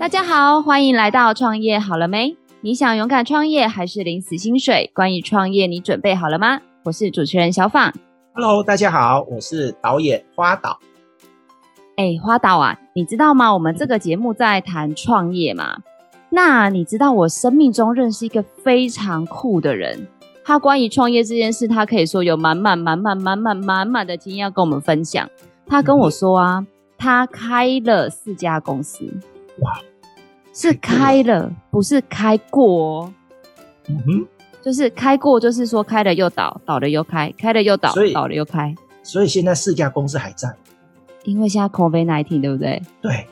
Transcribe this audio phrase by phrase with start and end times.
[0.00, 2.34] 大家好，欢迎来到创业好了没？
[2.62, 4.90] 你想勇敢创业还是领死薪水？
[4.94, 6.58] 关于创业，你准备好了吗？
[6.84, 7.92] 我是主持人小访。
[8.32, 10.78] Hello，大家好，我是导演花导。
[11.96, 13.52] 哎，花导啊，你知道吗？
[13.52, 15.76] 我们这个节目在谈创业嘛。
[16.30, 20.08] 那你知道我生命中认识一个非常酷的人，
[20.42, 25.28] 他关于创业这件事，他可以说有满满满满满满满满的经验要跟我们分享。
[25.66, 29.04] 他跟我说啊，他开了四家公司，
[29.58, 29.78] 哇，
[30.52, 33.12] 是开了，不是开过哦。
[33.88, 34.26] 嗯哼，
[34.62, 38.74] 就是开过，就是说开了又倒，倒了又开，开了又倒，倒了又开。
[39.02, 40.48] 所以现在四家公司还在，
[41.24, 42.82] 因为现在 COVID-19，对不对？
[43.00, 43.26] 对，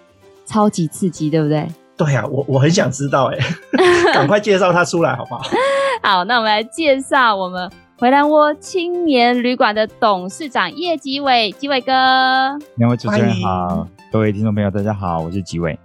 [0.47, 1.67] 超级刺激，对不对？
[1.97, 3.39] 对呀、啊，我我很想知道哎，
[4.15, 5.43] 赶快介绍他出来好不好？
[6.03, 11.93] 好，那我们来介绍我们回蓝窝青年旅馆的董事长叶吉伟，吉伟哥。
[12.77, 15.77] 两位主持人好，各位听众朋友大家好，我是吉纬。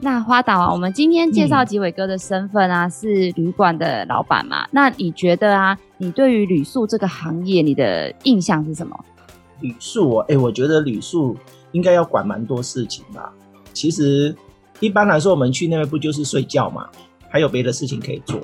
[0.00, 4.66] 那花导啊，我们今天介绍吉伟哥的身份啊，嗯、是旅馆的老板嘛？
[4.70, 8.98] 那你觉得啊，你对于旅宿这个行业，你的印象是什么？
[9.60, 11.36] 旅宿，哎，我觉得旅宿
[11.72, 13.32] 应该要管蛮多事情吧。
[13.72, 14.34] 其实。
[14.80, 16.86] 一般来说，我们去那边不就是睡觉嘛？
[17.28, 18.38] 还有别的事情可以做。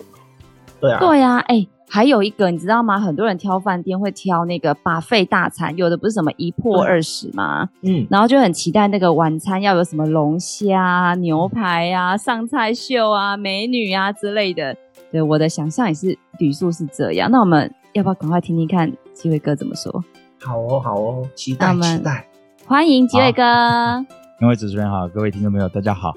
[0.80, 2.98] 对啊，对啊，哎、欸，还有一个你知道吗？
[2.98, 7.68] 很多人挑饭店会挑那个 buffet 大餐，有的不是什么一破二十吗？
[7.82, 14.76] 嗯，然后就很期待那个晚餐要有什么龙虾、牛排啊、上菜秀啊、美女啊之类的。
[15.12, 17.30] 对，我的想象也是旅宿是这样。
[17.30, 20.02] 那我们要不要赶快听听看吉纬哥怎么说？
[20.40, 22.26] 好哦，好哦，期待期待，
[22.66, 24.04] 欢迎吉伟哥。
[24.40, 26.12] 各位主持人好，各位听众朋友大家好。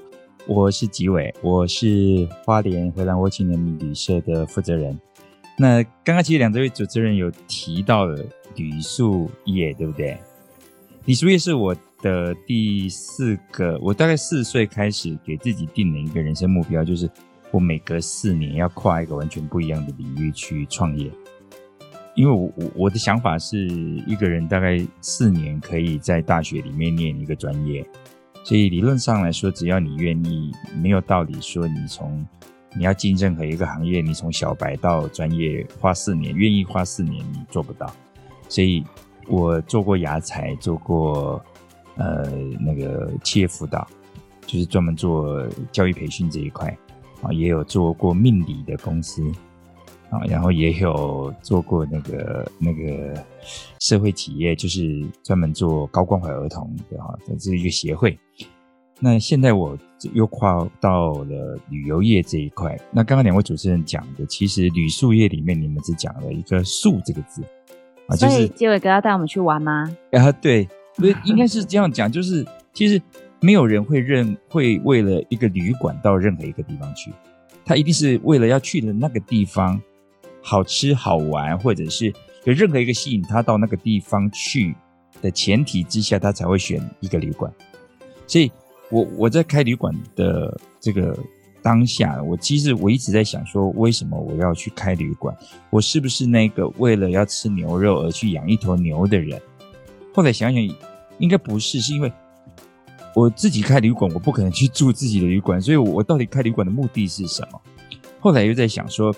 [0.48, 4.98] 我是吉伟，我是花莲回蓝窝青年旅社的负责人。
[5.60, 10.16] 那刚刚其实两位主持人有提到了旅宿业，对不对？
[11.04, 17.10] 旅宿业是我的第四个，我大概四岁开始给自己定了一个人生目标，就是
[17.50, 21.10] 我每隔四年要跨一个完全不一样的领域去创业。
[22.14, 23.66] 因为我我我的想法是
[24.06, 27.84] 一个人大概四年可以在大学里面念一个专业。
[28.44, 32.24] 所以理论上来说，只要你愿意，没有道理说你从
[32.74, 37.92] 你要进任何一个行业，你从小白到专业花四年，愿意花四年你做不到。
[38.48, 38.84] 所以
[39.26, 41.42] 我做过亚彩，做过
[41.96, 42.30] 呃
[42.60, 43.86] 那个企业辅导，
[44.46, 46.76] 就是专门做教育培训这一块
[47.22, 49.22] 啊，也有做过命理的公司。
[50.10, 53.22] 啊，然后也有做过那个那个
[53.78, 58.18] 社会企业，就是专门做高关怀儿童的哈，这是一个协会。
[59.00, 59.76] 那现在我
[60.12, 62.78] 又跨到了旅游业这一块。
[62.90, 67.42] 那刚刚两位主持人讲的，其实旅宿业里面你们只讲了一个“宿”这个字
[68.06, 68.34] 啊，就是。
[68.34, 69.90] 所以吉纬哥要带我们去玩吗？
[70.12, 73.00] 啊，对，不是，应该是这样讲，就是其实
[73.40, 77.12] 没有人会认会为了一个旅馆到任何一个地方去，
[77.64, 79.80] 他一定是为了要去的那个地方。
[80.40, 82.06] 好吃好玩，或者是
[82.44, 84.74] 有任何一个吸引他到那个地方去
[85.20, 87.52] 的前提之下，他才会选一个旅馆。
[88.26, 88.50] 所以
[88.90, 91.16] 我我在开旅馆的这个
[91.62, 95.36] 当下，我其实我一直在想说，为什么我要去开旅馆？
[95.70, 99.40] 我是不是那个为了要吃牛肉而去养一头牛的人？
[100.14, 100.76] 后来想想，
[101.18, 102.12] 应该不是，是因为
[103.14, 107.60] 我自己开旅馆，我不可能去住自己的旅馆，所以我到底开旅馆的目的是什么？
[108.20, 109.14] 后来又在想说。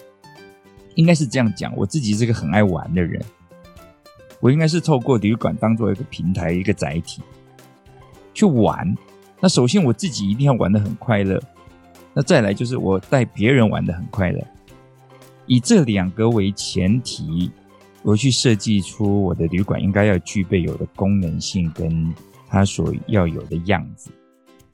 [0.97, 3.25] 应该是这样讲，我自己是个很爱玩的人，
[4.41, 7.23] 我应该是透过旅馆当做一个平台、一个载体
[8.35, 8.95] 去玩。
[9.41, 11.41] 那首先我自己一定要玩得很快乐，
[12.13, 14.47] 那再来就是我带别人玩得很快乐。
[15.47, 17.51] 以这两个为前提，
[18.03, 22.15] 我去设计出我的旅馆应该要具备有的功能性跟
[22.49, 24.11] 它所要有的样子。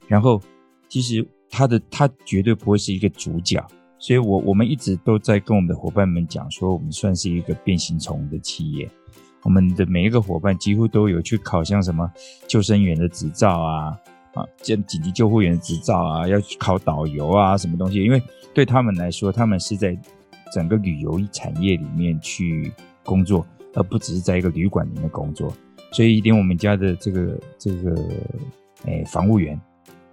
[0.07, 0.41] 然后，
[0.87, 3.65] 其实它的它绝对不会是一个主角。
[3.99, 8.87] 所以我，我我们一直都在跟我们的伙伴们讲说，我们算是一个变形虫的企业。
[9.43, 12.11] 我们的每一个伙伴几乎都有去考像什么
[12.47, 13.97] 救生员的执照啊，
[14.33, 18.03] 啊，紧紧急救护员执照啊，要去考导游啊，什么东西？
[18.03, 18.21] 因为
[18.53, 19.97] 对他们来说，他们是在
[20.53, 22.71] 整个旅游产业里面去
[23.03, 25.53] 工作，而不只是在一个旅馆里面工作。
[25.91, 27.95] 所以，连我们家的这个这个，
[28.85, 29.59] 哎，防务员。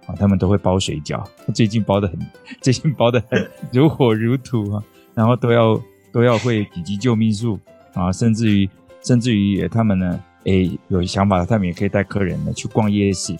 [0.07, 2.19] 啊，他们都会包水饺，最近包的很，
[2.61, 4.83] 最近包的很如火如荼啊，
[5.15, 5.81] 然后都要
[6.11, 7.59] 都要会紧急救命术
[7.95, 8.69] 啊，甚至于
[9.01, 13.35] 甚至于他们呢，诶有想法，他们也可以带客人呢去逛夜市，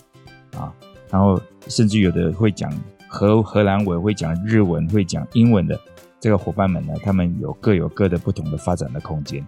[1.16, 2.70] 然后甚至有的会讲
[3.08, 5.80] 荷荷兰文，会讲日文，会讲英文的
[6.20, 9.42] 这个伙伴们呢，他们有各有各的不同的发展的空间，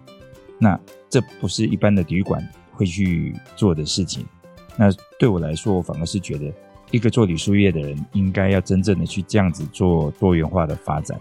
[0.57, 4.25] 那这不是一般的旅馆会去做的事情，
[4.75, 6.51] 那对我来说，我反而是觉得。
[6.91, 11.15] 一个做旅宿业的人，应该要真正的去这样子做多元化的发展。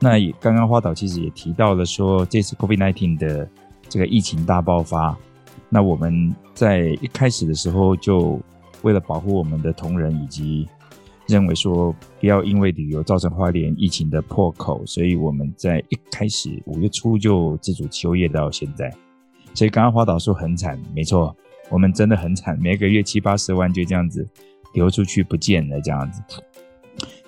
[0.00, 3.46] 那也刚刚花导其实也提到了说，这次 COVID-19 的
[3.90, 5.14] 这个疫情大爆发，
[5.68, 8.40] 那我们在一开始的时候就
[8.82, 10.68] 为了保护我们的同仁，以及
[11.28, 18.92] 认为说不要因为旅游造成花莲疫情的破口，所以我们在一开始五月初就自主休业到现在。
[19.54, 21.34] 所以刚刚花导说很惨，没错，
[21.70, 24.26] 我们真的很惨，每个月七八十万就这样子
[24.74, 26.22] 流出去不见了这样子。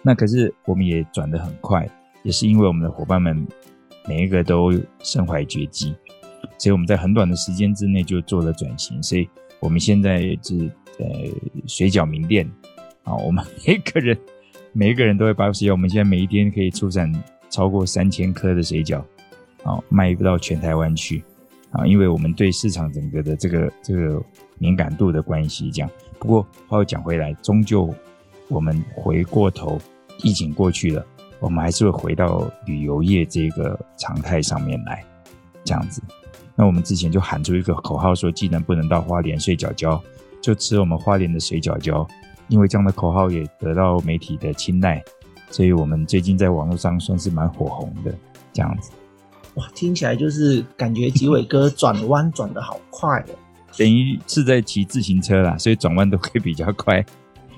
[0.02, 1.88] 那可是我们也转得很快，
[2.22, 3.46] 也是因为我们的伙伴们
[4.06, 4.72] 每一个都
[5.02, 5.94] 身怀绝技，
[6.58, 9.02] 所以我们在很短的时间之内就做了转型。
[9.02, 9.28] 所以
[9.60, 11.06] 我们现在是呃
[11.66, 12.50] 水饺名店
[13.02, 14.16] 啊，我们每个人
[14.72, 17.12] 每一个人都会把水饺，我们现在每一天可以出产
[17.48, 18.98] 超过三千颗的水饺，
[19.62, 21.22] 啊，卖不到全台湾去。
[21.70, 24.22] 啊，因为我们对市场整个的这个这个
[24.58, 25.90] 敏感度的关系，这样。
[26.20, 27.92] 不过话又讲回来，终究
[28.46, 29.76] 我们回过头，
[30.22, 31.04] 疫情过去了，
[31.40, 35.04] 我们还是会回到旅游业这个常态上面来，
[35.64, 36.00] 这样子。
[36.54, 40.00] 那我们之前就喊出一个口号说，既然不能到花莲睡觉觉，
[40.44, 42.06] 就吃我们花莲的水饺饺。
[42.48, 45.02] 因为这样的口号也得到媒体的青睐，
[45.50, 48.14] 所以我们最近在网络上算是蛮火红的，
[48.52, 48.90] 这样子。
[49.54, 53.34] 哇，听起来就是感觉吉伟哥 转弯转得好快哦，
[53.78, 57.02] 等于是在骑自行车啦，所以转弯都会比较快，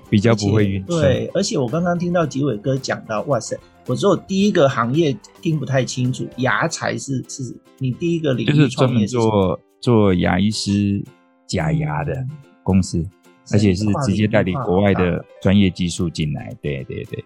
[0.08, 1.02] 比较不会晕车。
[1.02, 5.12] 对，而且我刚刚听到吉伟哥讲到，哇塞，我只有第一个行业
[5.42, 7.42] 听不太清楚，牙才是是
[7.78, 11.04] 你第一个领域就是专门做做牙医师
[11.48, 12.24] 假牙的
[12.66, 13.08] 公司，
[13.52, 16.52] 而且是直接代理国外的专业技术进来。
[16.60, 17.24] 对对对，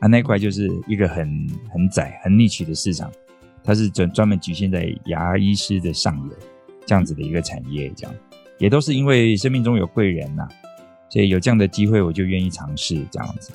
[0.00, 1.26] 啊，那块就是一个很
[1.72, 3.10] 很窄很 niche 的市场。
[3.64, 6.36] 它是专专门局限在牙医师的上游
[6.84, 8.14] 这样子的一个产业，这样
[8.58, 10.48] 也都是因为生命中有贵人呐、啊，
[11.08, 13.52] 所以有这样的机会我就愿意尝试这样子。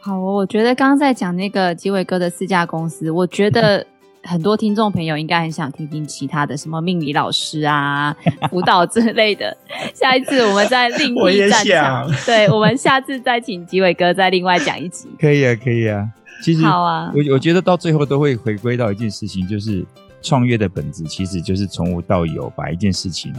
[0.00, 3.86] 好，我觉得刚刚在讲那个吉伟哥的四家公司，我觉得
[4.28, 8.14] 很多听众朋友应该很想听听其他的什么命理老师啊、
[8.50, 9.56] 辅导之类的。
[9.94, 15.08] 下一次我们再另 一战场，对，我们下次再请吉伟哥再另外讲一集。
[15.18, 16.06] 可以啊，可以啊。
[16.42, 19.82] 其实，好啊，我我觉得到最后都会回归到一件事情，就是
[20.20, 23.32] 创业的本质其实就是从无到有，把一件事情，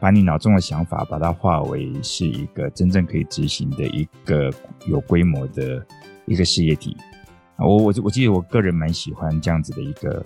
[0.00, 4.50] 把你脑中的想法，把它化为是一个真正可以执行的一个
[4.86, 5.84] 有规模的
[6.24, 6.96] 一个事业体。
[7.60, 10.24] 我我我记得我个人蛮喜欢这样子的一个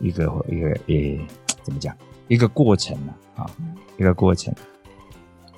[0.00, 1.20] 一个一个诶，
[1.62, 1.94] 怎么讲？
[2.28, 3.50] 一个过程啊，啊，
[3.96, 4.52] 一个过程。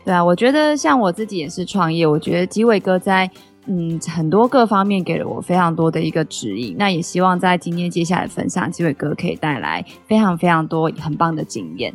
[0.05, 3.31] 对啊，我觉得像我自己也是创业，我觉得吉伟哥在。
[3.69, 6.77] 嗯，很多各方面给了我非常多的一个指引。
[6.79, 11.93] 那也希望在今天接下来分享，吉伟哥可以带来非常非常多很棒的经验。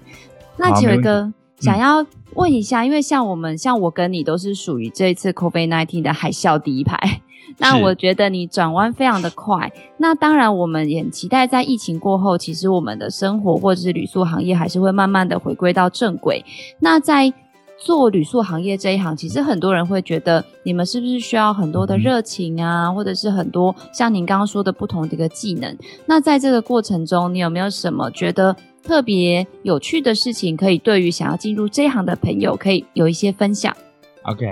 [0.57, 1.31] 那吉伟哥
[1.61, 7.21] 想要问一下，嗯、因为像我们，像我跟你都是属于这一次 COVID-19 的海啸第一排。
[7.57, 9.71] 那我觉得你转弯非常的快。
[9.97, 16.43] 那当然，我们也期待在疫情过后，其实我们的生活或者是旅宿行业还是会慢慢的回归到正轨。
[16.79, 17.33] 那在
[17.77, 25.75] 做旅宿行业这一行，其实很多人会觉得，你们是不是需要很多的热情啊，嗯、或者是很多像您刚刚说的不同的一个技能？
[26.05, 33.75] 那在这个过程中，你有没有什么觉得特别有趣的事情，可以对于想要进入这一行的朋友，可以有一些分享
[34.23, 34.45] ？OK，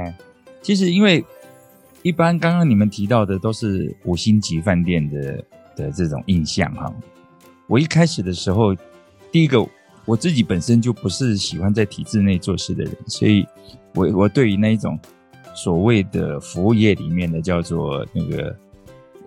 [0.63, 1.24] 其实因为
[2.01, 6.94] 一般刚刚你们提到的都是五星级饭店的的这种印象哈，
[7.68, 8.75] 我一开始的时候，
[9.32, 9.65] 第一个。
[10.06, 13.46] 我自己本身就不是喜欢在体制内做事的人，所以
[13.94, 14.98] 我我对于那一种
[15.53, 18.56] 所谓的服务业里面的叫做那个，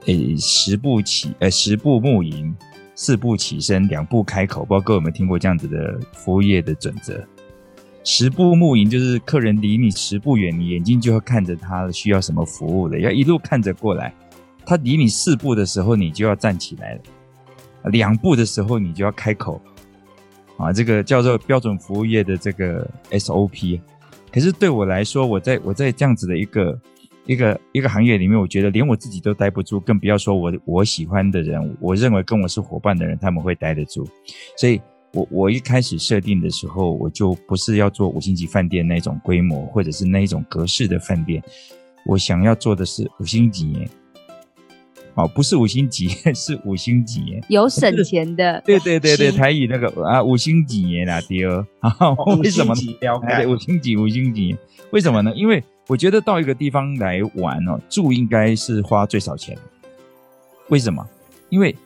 [0.06, 2.52] 诶，十步起，诶，十步沐迎，
[2.96, 7.24] 四步起身，两步开口，不知道各位有没有听过这样子的服务业的准则？
[8.04, 14.12] 十步目迎就是客人离你十步远，你眼睛就要看着他需要什么服务的，要一路看着过来。
[14.64, 17.00] 他离你四步的时候，你就要站起来了；
[17.90, 19.60] 两步的时候，你就要开口。
[20.56, 23.80] 啊，这个叫做标准服务业的这个 SOP，
[24.32, 26.80] 可是对我来说，我在我在这样子的一个
[27.26, 34.08] 一个一个行业里面，我觉得连我自己都待不住，更不要说我我喜欢的人，我认为跟我是伙伴的人，他们会待得住。
[34.56, 34.80] 所以
[35.12, 41.42] 我我一开始设定的时候，我就不是要做五星级饭店那种规模，或者是那一种格式的饭店，
[42.06, 43.88] 我想要做的是五星级。
[45.14, 48.58] 哦，不是五星级， 是五星级，有省钱的。
[48.64, 51.66] 对对对对，台语那个啊，五星级耶啦，第二。
[52.40, 52.74] 为什么？
[53.28, 54.56] 对，五星级，五星级。
[54.90, 55.30] 为什么呢？
[55.36, 59.54] 因为我觉得到一个地方来玩哦，住应该是花最少钱。
[60.70, 61.06] 为什么？
[61.50, 61.76] 因为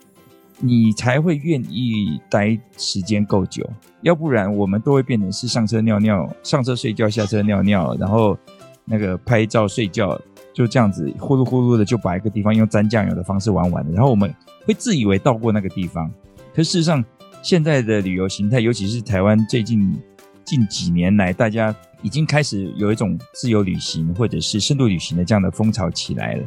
[0.59, 3.69] 你才会愿意待时间够久，
[4.01, 8.37] 要不然我们都会变成是上车尿尿，上车睡觉，下车尿尿，然后
[8.85, 10.19] 那个拍照、睡觉，
[10.55, 13.91] 就这样子呼噜呼噜的就把一个地方用沾酱油的方式玩完了。
[13.93, 14.35] 然后我们
[14.65, 16.11] 会自以为到过那个地方，
[16.55, 17.05] 可事实上
[17.43, 19.95] 现在的旅游形态，尤其是台湾最近
[20.43, 26.45] 近几年来，大家已经开始有一种自由旅行或者是深度旅行的这样的风潮起来了。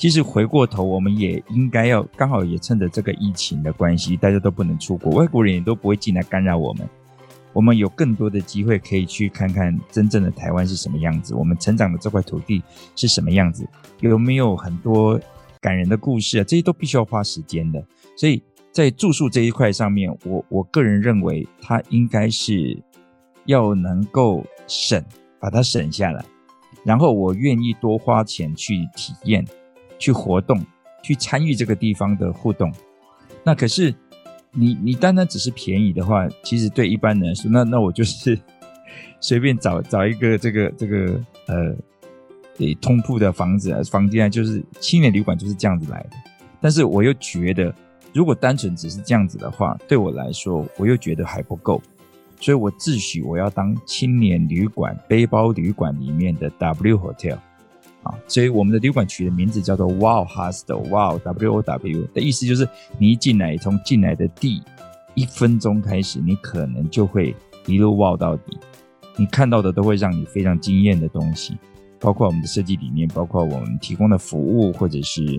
[0.00, 6.88] 其实回过头，我们也应该要刚好也趁着这个疫情的关系，大家都不能出国，外国人也都不会进来干扰我们。
[7.52, 12.62] 我们有更多的机会可以去看看真正的台湾是什么样子，我们成长的这块土地
[12.96, 13.68] 是什么样子，
[14.00, 15.20] 有没有很多
[15.60, 16.44] 感人的故事啊？
[16.44, 17.84] 这些都必须要花时间的。
[18.16, 18.42] 所以
[18.72, 22.82] 在住宿这一块上面，我我个人认为，它应该是
[23.44, 25.04] 要能够省，
[25.38, 26.24] 把它省下来，
[26.84, 29.44] 然后我愿意多花钱去体验。
[30.00, 30.60] 去活动，
[31.00, 32.72] 去参与这个地方的互动。
[33.44, 33.94] 那可是
[34.50, 38.36] 你，你单单只是便宜的话，其实对一般人来说，那那我就是
[39.20, 41.76] 随便找找一个这个这个呃，
[42.58, 46.10] 诶通铺的房子，房间啊，就是青年旅馆就是这样子来的。
[46.60, 47.72] 但是我又觉得，
[48.12, 51.80] 如果单纯只是这样子的话，对我来说，我又觉得还不够。
[52.40, 57.38] 所以我自诩我要当青年旅馆、背包旅馆里面的 W Hotel。
[58.02, 62.66] 啊，所以我们的旅馆取的名字叫做 Wow Hostel，Wow W O W 的意思就是
[62.98, 64.62] 你一进来，从进来的第
[65.14, 68.58] 一分钟开始，你可能就会一路 Wow 到底，
[69.18, 71.58] 你看到的都会让你非常惊艳的东西，
[71.98, 75.38] 包括我们的设计理念，包括我们提供的服务，或者是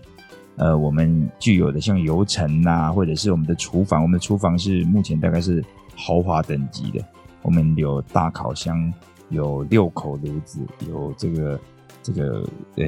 [0.58, 5.66] 呃我们具有的像游程呐，或者是我们的厨房，我们的厨房是目前大概是
[5.96, 7.04] 豪华等级的，
[7.42, 8.94] 我们有大烤箱，
[9.30, 11.60] 有六口炉子，有这个。
[12.04, 12.44] 这个
[12.76, 12.88] 呃，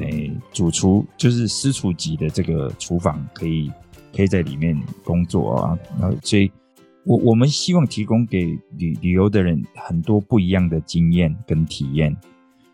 [0.52, 3.70] 主厨就是私厨级的这个厨房，可以
[4.14, 5.78] 可以在里面工作啊。
[6.00, 6.50] 然后，所以
[7.04, 12.16] 我我们希望提供给旅旅游的人很多不一样的经验跟体验，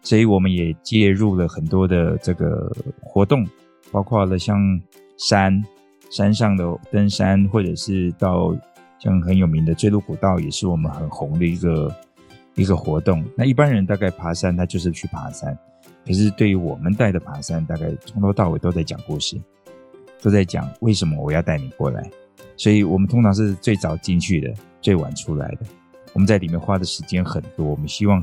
[0.02, 3.47] 所以我们也介入了很多的这个活动，
[3.90, 4.59] 包括了像
[5.16, 5.62] 山
[6.11, 8.56] 山上的登山，或者是到
[8.99, 11.94] 像很有名的坠落古道，也是我们很红的一个
[12.54, 13.25] 一个活动。
[13.37, 15.59] 那一般人大概爬山，他就是去爬山。
[16.07, 19.40] 可是对于我们带的爬山，大概从头到尾都在讲故事，
[20.23, 22.11] 都在讲为什么我要带你过来。
[22.57, 24.52] 所以我们通常是最早进去的，
[24.83, 25.61] 最晚出来的。
[26.12, 28.23] 我们在里面花的时间很多，我们希望，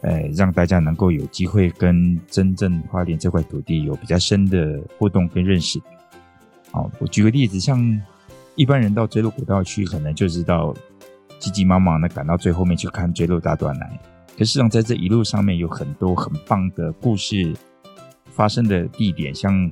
[0.00, 5.80] 呃，让大家能够有机会跟真正花莲这块土地有比较深的互动跟认识。
[6.72, 8.00] 好，我举个例子，像
[8.54, 10.74] 一般人到锥麓古道去，可能就是到
[11.38, 14.00] 急急忙忙的赶到最后面去看锥麓大断奶。
[14.38, 17.52] 可是，实上在这一路上面有很多很棒的故事
[18.26, 19.68] 发生的地点，像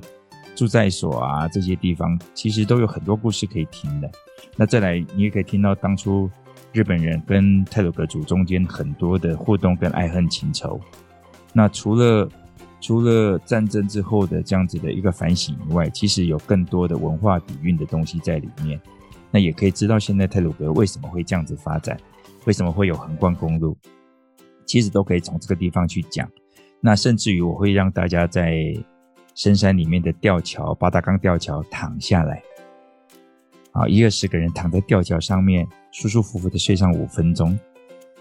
[0.57, 4.11] 住在所啊这些地方，其实都有很多故事可以听的。
[4.57, 6.29] 那再来，你也可以听到当初
[6.73, 10.77] 日本人跟太鲁阁族中间很多的互动跟爱恨情仇。
[11.53, 12.29] 那除了
[12.81, 18.77] 除了战争之后的这样子的一个反省以外，其实有更多的文化底蕴的东西在里面。
[19.31, 21.97] 那也可以知道现在太鲁阁为什么会这样子发展，
[22.43, 23.77] 为什么会有横贯公路。
[24.67, 26.29] 其实都可以从这个地方去讲，
[26.81, 28.75] 那甚至于我会让大家在
[29.33, 32.43] 深山里面的吊桥八达岗吊桥躺下来，
[33.71, 37.57] 啊，一二十个人躺在吊桥上面，舒舒服服的睡上五分钟。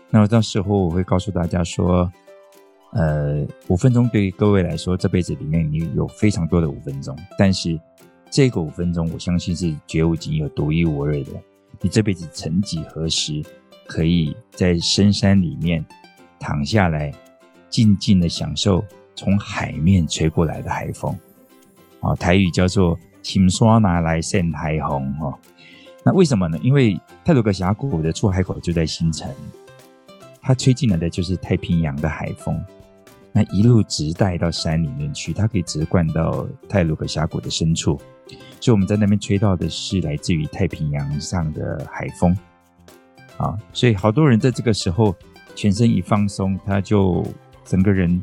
[0.09, 2.11] 那么到时候我会告诉大家说，
[2.93, 7.79] 呃，五分钟对于各位来说，这辈子里面你有非常多的五分钟，但是
[8.31, 11.33] 这个五分钟，我相信是绝无仅有、独一无二的。
[11.81, 13.43] 你这辈子曾几何时
[13.87, 15.85] 可以在深山里面？
[16.39, 17.13] 躺下来，
[17.69, 21.19] 静静的享受从海面吹过来的海风，
[22.01, 25.37] 啊，台语叫做“青刷拿来扇海风”哦。
[26.05, 26.59] 那为什么呢？
[26.63, 29.29] 因为泰鲁阁峡谷的出海口就在新城，
[30.41, 32.63] 它吹进来的就是太平洋的海风，
[33.33, 38.01] 那一路直带到山里面去，它可以直灌到泰鲁阁峡谷的深处，
[38.61, 42.37] 所以我们在那边吹到的是来自于太平洋上的海风，
[43.39, 45.15] 啊，所以好多人在这个时候。
[45.57, 47.27] 全身一放松，他就
[47.65, 48.23] 整个人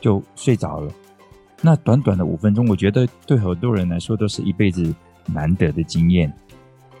[0.00, 0.90] 就睡着了。
[1.60, 4.94] 那短短的五分钟，我觉得对很多人来说都是一辈子
[5.26, 6.32] 难得的经验。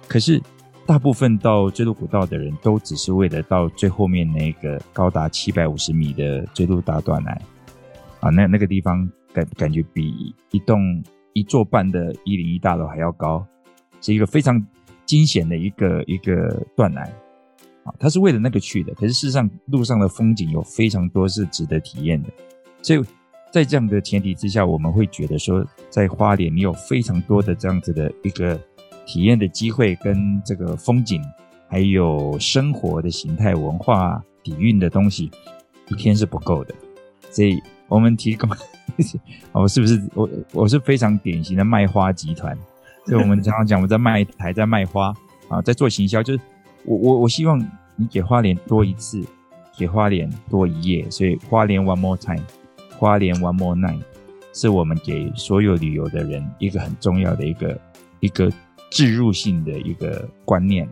[0.06, 0.42] 可是，
[0.84, 7.40] 大部分到锥麓古道的人都只是为了到最后面那个高达七百五十米的锥麓大断崖
[8.20, 11.02] 啊，那那个地方感感觉比一栋
[11.32, 13.44] 一座半的一零一大楼还要高，
[14.00, 14.60] 是一个非常
[15.06, 17.08] 惊险的一个一个断崖。
[17.84, 22.28] 啊，他是为了那个去的，可是事实上路上的风景有非常多是值得体验的，
[22.82, 23.02] 所以
[23.50, 28.58] 在这样的前提之下，我们会觉得说，在花莲你有非常多的这样子的一个
[29.04, 31.20] 体验的机会，跟这个风景，
[31.68, 35.30] 还有生活的形态、文化底蕴的东西，
[35.88, 36.74] 一天是不够的，
[37.30, 38.48] 所以我们提供，
[39.52, 42.56] 我是不是我我是非常典型的卖花集团？
[43.04, 45.12] 所以我们常常讲，我们在卖台，在卖花
[45.48, 46.40] 啊，在做行销，就是
[46.84, 47.58] 我我我希望
[47.96, 49.22] 你给花莲多一次，
[49.76, 52.42] 给花莲多一夜，所以花莲 one more time，
[52.98, 54.02] 花莲 one more night，
[54.52, 57.80] 是我们给所有旅游的人一个很重要的一个
[58.20, 58.52] 一个
[58.90, 60.88] 置入性的一个观念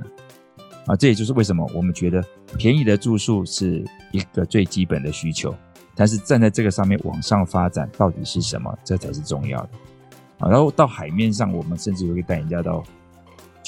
[0.87, 2.25] 啊，这也就是为什么我们觉得
[2.57, 5.55] 便宜的住宿是一个最基本的需求，
[5.95, 9.71] 但是站在这个上面往上发展到底是什么，这才是重要的。
[10.39, 12.83] 啊，然后到海面上，我们甚至会带人家到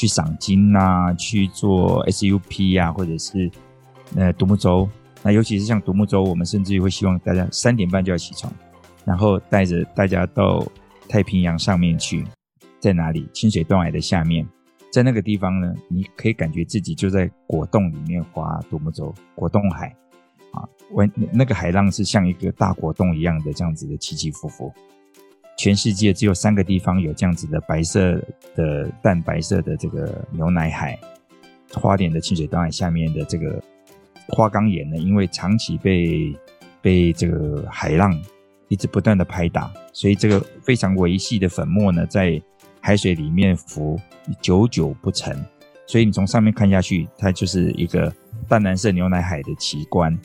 [0.02, 3.49] 去赏金啊，去做 SUP 啊，或者是
[4.16, 4.88] 呃独木舟。
[5.23, 8.52] 那尤其是像独木舟，我们甚至于会希望大家三点半就要起床，
[9.04, 10.66] 然后带着大家到
[11.09, 12.26] 太平洋上面去，
[12.80, 13.28] 在哪里？
[13.32, 14.44] 清水断崖的下面，
[14.90, 19.94] 在那个地方呢，你可以感觉自己就在果冻里面划独木舟，果冻海
[20.50, 20.66] 啊，
[21.32, 24.75] 那个海浪是像一个大果冻一样的这样子的起起伏伏。
[25.56, 28.21] 全世界只有三个地方有这样子的白色
[28.54, 30.99] 的淡白色的这个牛奶海，
[31.75, 33.62] 花莲的清水断崖下面的这个
[34.28, 36.35] 花岗岩呢，因为长期被
[36.80, 38.18] 被这个海浪
[38.68, 42.40] 一直不断的拍打，所以这个非常微细的粉末呢，在
[42.80, 43.97] 海水里面浮，
[44.40, 45.37] 久久不沉，
[45.87, 48.12] 所以你从上面看下去，它就是一个
[48.49, 50.18] 淡蓝色牛奶海的奇观。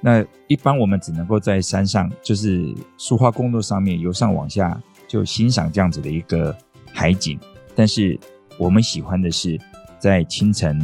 [0.00, 6.56] 那一般我们只能够在山上，就是苏花公路上面由上往下就欣赏这样子的一个
[6.92, 7.38] 海景。
[7.74, 8.18] 但是
[8.58, 9.58] 我们喜欢的是
[9.98, 10.80] 在清晨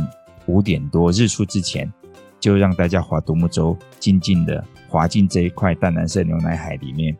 [0.46, 1.92] 五点多日出之前，
[2.40, 7.16] 就让大家划独木舟，静静的划进这一块淡蓝色牛奶海里面。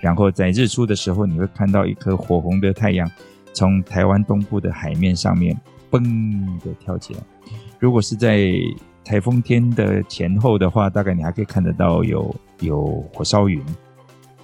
[0.00, 3.10] 然后在日出的时候，你会看到一颗火红的太阳
[3.52, 5.58] 从台湾东部的海面上面
[5.90, 6.02] 嘣
[6.60, 7.20] 的跳起来。
[7.78, 8.50] 如果是在
[9.04, 13.60] 台风天的前后的话，大概你还可以看得到有有火烧云，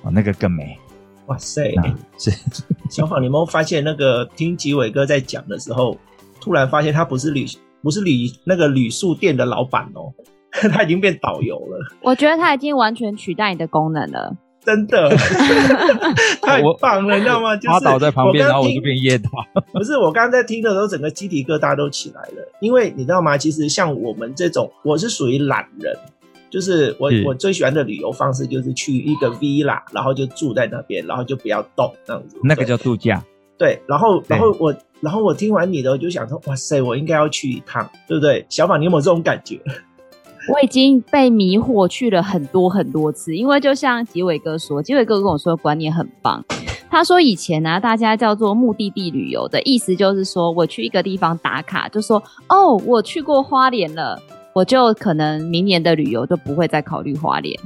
[0.03, 0.79] 哦，那个更美。
[1.27, 1.73] 哇塞！
[2.19, 2.31] 是
[2.91, 5.97] 小宝，你有没有发现那个听吉伟哥在讲的时候，
[6.41, 7.47] 突然发现他不是旅
[7.83, 10.13] 不是旅那个旅宿店的老板哦，
[10.71, 11.79] 他已经变导游了。
[12.03, 14.37] 我觉得他已经完全取代你的功能了。
[14.65, 15.09] 真的
[16.43, 17.57] 太棒了，你知道吗？
[17.57, 19.31] 就是倒在旁边，然后我就变夜岛。
[19.73, 22.47] 不是，我刚刚在听的时候，整个鸡皮疙瘩都起来了。
[22.61, 23.39] 因为你知道吗？
[23.39, 25.97] 其实像我们这种，我是属于懒人，
[26.51, 32.37] 就是我是我最喜欢的旅游方式就是去一个 villa，然后就住在那边，然后就不要动这样子。
[32.43, 33.25] 那个叫度假。
[33.57, 38.47] 对，然后然后我然后我听完你的，我就想说，哇塞，我应该要去一趟，对不对？
[38.49, 39.59] 小马，你有没有这种感觉？
[40.49, 46.45] 我已经被迷惑去了很多很多次，因为就像吉伟哥说，吉伟哥跟我说的观念很棒。
[46.89, 54.21] 他说以前呢、啊，大家叫做目的地旅游的意思就是说，我去一个地方打卡，就说哦，我去过花莲了，
[54.53, 57.57] 我就可能明年的旅游就不会再考虑花莲，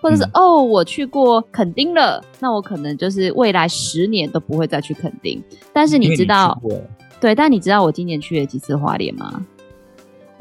[0.00, 5.40] 或者是、嗯、哦，我去过垦丁了，那我可能就是未来十年都不会再去垦丁。
[5.72, 6.60] 但是你知道，
[7.20, 9.46] 对，但你知道我今年去了几次花莲吗？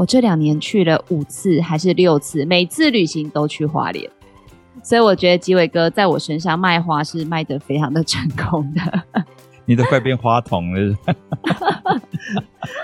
[0.02, 4.10] 我这两年去了五次还是六次，每次旅行都去花莲，
[4.82, 8.82] 所以我觉得吉伟哥在我身上卖花是卖得非常的成功的。
[9.64, 10.98] 你都快变花童了。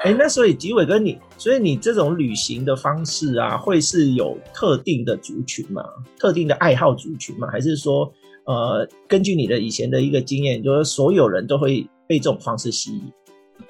[0.03, 5.83] 哎、欸，那所以吉伟哥你，所以你这种旅行的方式啊，会是有特定的族群吗？
[6.19, 7.47] 特定的爱好族群吗？
[7.51, 8.13] 还是说，
[8.45, 13.11] 呃，根据你的以前的一个经验，就是所有人都会被这种方式吸引？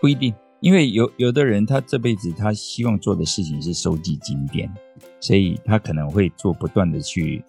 [0.02, 0.34] 不一定。
[0.60, 4.72] 因为有有的人，他这辈子他希望做的事情是收集经典，
[5.20, 7.44] 所以他可能会做不断的去，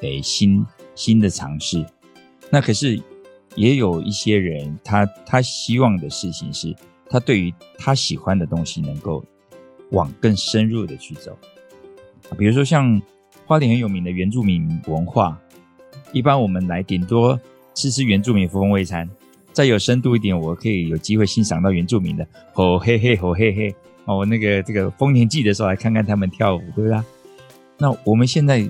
[0.00, 1.84] 诶新新的尝试。
[2.50, 3.00] 那可是
[3.56, 6.76] 也有一些人，他他希望的事情是，
[7.08, 9.24] 他对于他喜欢的东西能够
[9.92, 11.36] 往更深入的去走。
[12.38, 13.00] 比如说像
[13.46, 15.40] 花莲很有名的原住民文化，
[16.12, 17.40] 一般我们来顶多
[17.74, 19.08] 吃吃原住民风味餐。
[19.52, 26.98] 再有深度一点，我可以有机会欣赏到原住民的吼嘿嘿吼嘿嘿哦，那个这个丰年祭的时候来看看他们跳舞，对不对？
[27.78, 28.68] 那我们现在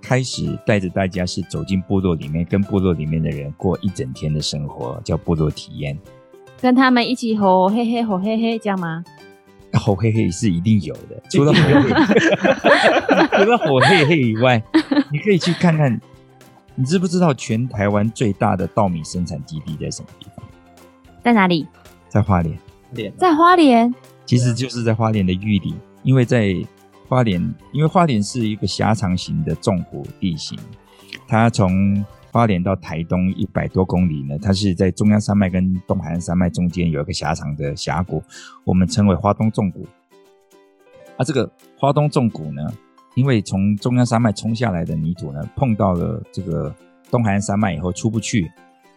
[0.00, 5.98] 开始带着大家是走进部落里面，跟部落里面的人过一整天的生活，叫部落体验。
[6.60, 9.02] 跟他们一起吼嘿嘿吼嘿嘿，这样吗？
[9.72, 11.88] 吼嘿嘿是一定有的，除了吼嘿嘿，
[13.44, 14.62] 除了吼嘿嘿以外，
[15.10, 16.00] 你可以去看看。
[16.78, 20.46] 你知不知道全台湾最大的稻米生产基地在什么地方？
[21.24, 21.66] 在哪里？
[22.08, 22.56] 在花莲。
[23.16, 23.92] 在花莲，
[24.24, 26.54] 其实就是在花莲的玉里，因为在
[27.08, 30.56] 花莲，因为花莲是一个狭长型的纵谷地形，
[31.26, 38.22] 它从花莲到台东一百多公里呢，它是在中央山脉跟东海岸山脉中间有一个狭长的峡谷，
[38.62, 39.84] 我们称为花东纵谷。
[41.16, 42.62] 啊，这个花东纵谷呢，
[43.18, 46.72] 因为从中央山脉冲下来的泥土呢，碰到了这个
[47.10, 48.48] 东海岸山脉以后出不去，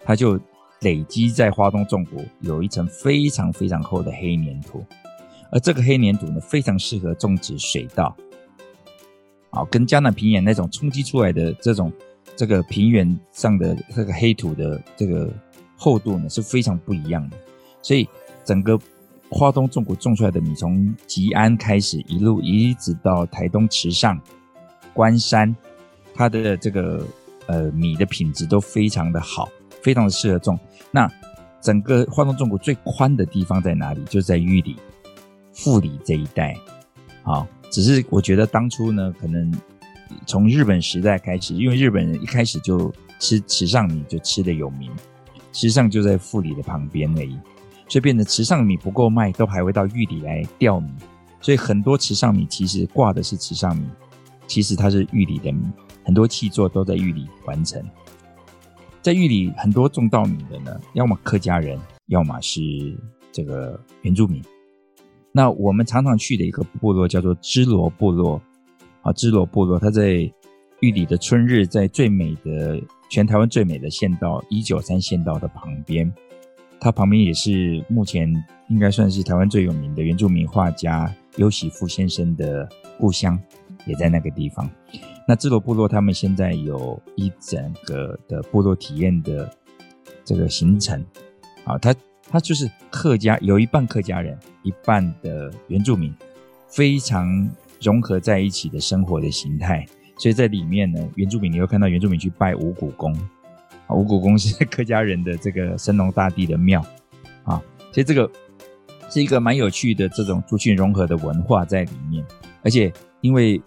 [0.05, 0.39] 它就
[0.81, 4.85] 累积在花东纵谷有一层非常非常厚的黑粘土，
[5.51, 8.15] 而这个黑粘土呢，非常适合种植水稻。
[9.49, 11.91] 好，跟嘉南平原那种冲击出来的这种
[12.35, 15.33] 这个平原上的这个黑土的这个
[15.75, 17.37] 厚度呢，是非常不一样的。
[17.81, 18.07] 所以
[18.45, 18.79] 整个
[19.31, 24.21] 花东纵谷种出来的米，从吉安开始一路一直到台东池上、
[24.93, 25.55] 关山，
[26.13, 27.03] 它的这个
[27.47, 29.49] 呃米的品质都非常的好，
[29.81, 30.59] 非常的适合种。
[30.91, 31.09] 那
[31.61, 34.03] 整个花东纵谷最宽的地方在哪里？
[34.05, 34.75] 就在玉里、
[35.53, 36.55] 富里这一带。
[37.23, 37.47] 好。
[37.73, 39.49] 只是我觉得当初呢，可能
[40.27, 44.91] 从日本时代开始，因为日本人一开始就吃池上米，就吃的有名，
[45.53, 47.39] 池上就在富里的旁边而已，
[47.91, 50.89] 所以变得池上米不够卖，都还会到玉里来调米，
[51.41, 53.83] 所以很多池上米其实挂的是池上米，
[54.47, 55.69] 其实它是玉里的米，
[56.05, 57.83] 很多器作都在玉里完成，
[59.01, 61.77] 在玉里很多种稻米的呢，要么客家人，
[62.07, 62.61] 要么是
[63.29, 64.41] 这个原住民。
[65.33, 68.41] 那我们常常去的一个部落叫做支罗部落，
[69.01, 70.31] 啊，支罗部落，它在
[70.79, 76.09] 玉里的春日，在最美的全台湾最美的县道一九三县道的旁边，
[76.81, 78.27] 它旁边也是目前
[78.67, 82.67] 应该算是台湾最有名的原住民画家尤喜富先生的
[82.97, 83.39] 故乡，
[83.85, 84.69] 也在那个地方。
[85.27, 89.49] 那智罗部落他们现在有一整个的部落体验的
[90.25, 91.01] 这个行程，
[91.63, 91.95] 啊，他。
[92.29, 96.15] 他就是客家，有一半客家人，一半的原住民，
[96.69, 97.27] 非常
[97.81, 99.85] 融合在一起的生活的形态。
[100.17, 103.19] 所以在里面呢，原住民你会看到原住民去拜五谷宫，啊，
[103.93, 106.81] 五谷宫是 客家人的这个神农大帝的庙
[107.43, 108.29] 啊，所以这个
[109.09, 112.25] 是一个蛮有趣的这种族群融合的文化在里面。
[112.63, 113.61] 而且因为，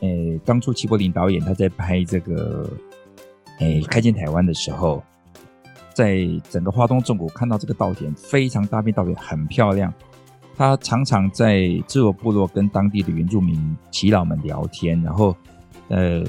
[0.00, 0.08] 呃，
[0.44, 2.68] 当初齐柏林导演他在拍这个，
[3.60, 5.02] 呃，开见台湾的时候。
[5.94, 9.90] 在整个花东纵谷看到这个稻田，非常大片稻田，很漂亮。
[10.54, 15.34] 他常常在自我部落跟当地的原住民耆老们聊天，然后，
[15.88, 16.22] 呃，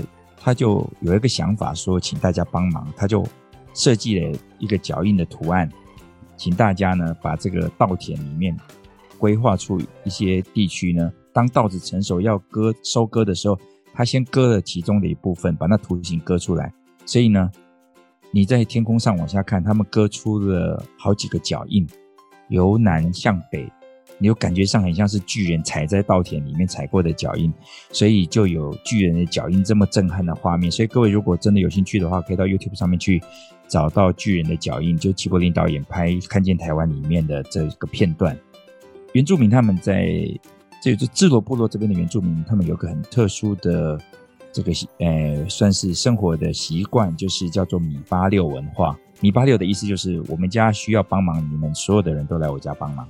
[0.48, 3.22] 他就有一个想法，说请大家帮忙，他就
[3.74, 5.70] 设计了一个脚印的图案，
[6.38, 8.56] 请大家呢把这个稻田里面
[9.18, 13.60] 规划出一些地区呢，当稻子成熟要割收割的时候，
[13.94, 16.74] 他先割了其中的一部分，把那图形割出来，
[17.06, 17.52] 所以呢。
[18.32, 21.88] 你在天空上往下看，他们割出了好几个脚印，
[22.50, 23.70] 由南向北，
[24.18, 27.54] 你就感觉上很像是巨人踩在稻田里面踩过的脚印，
[27.92, 30.72] 所以就有巨人的脚印这么震撼的画面。
[30.72, 33.22] 所以各位如果真的有兴趣的话，可以到 YouTube 上面去
[33.68, 38.38] 找到巨人的脚印，就齐柏林导演拍《看见台湾》里面的这个片段。
[39.14, 40.08] 原住民他们在
[40.82, 44.00] 这就智罗部落这边的原住民，他们有个很特殊的。
[44.54, 48.98] 这个呃，算是生活的习惯，就是叫做米八六文化。
[49.20, 53.08] 米八六的意思就是，我们家需要帮忙，你们所有的人都来我家帮忙，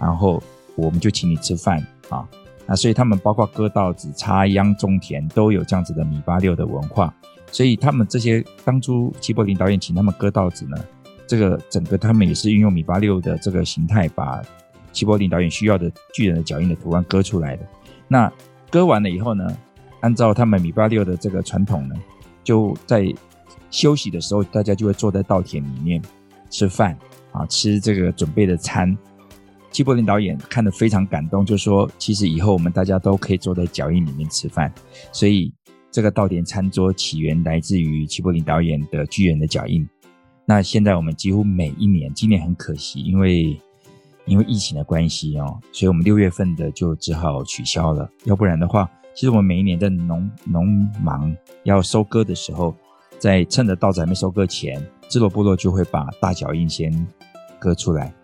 [0.00, 0.42] 然后
[0.74, 2.26] 我们就请你吃饭啊。
[2.66, 7.14] 那所以他们包括割稻子、插秧、种田，都有这样子的米八六的文化。
[7.52, 10.76] 所以他们这些当初齐柏林导演请他们割稻子呢，
[11.26, 14.40] 这个整个他们也是运用米八六的这个形态，把
[14.92, 17.66] 齐柏林导演需要的巨人的脚印的图案割出来的。
[18.06, 18.32] 那
[18.70, 19.44] 割完了以后呢，
[19.98, 21.96] 按照他们米八六的这个传统呢，
[22.44, 23.12] 就在
[23.68, 26.00] 休息的时候，大家就会坐在稻田里面
[26.50, 26.96] 吃饭
[27.32, 28.96] 啊，吃这个准备的餐。
[29.70, 34.72] 齐柏林导演看得非常感动，就说：“其实以后我们大家都可以坐在脚印里面吃饭。”
[35.12, 35.52] 所以
[35.90, 39.88] 这个稻田餐桌起源来自于齐柏林导演的巨人的脚印。
[40.44, 43.60] 那现在我们几乎每一年，今年很可惜，因为
[44.26, 48.90] 因为疫情的关系哦，所以我们六月份的就只好取消了，要不然的话。
[49.14, 50.66] 其实我们每一年在农农
[51.02, 52.74] 忙要收割的时候，
[53.18, 57.06] 在趁着稻子还没收割前，支罗部落就会把大脚印先
[57.58, 58.14] 割出来，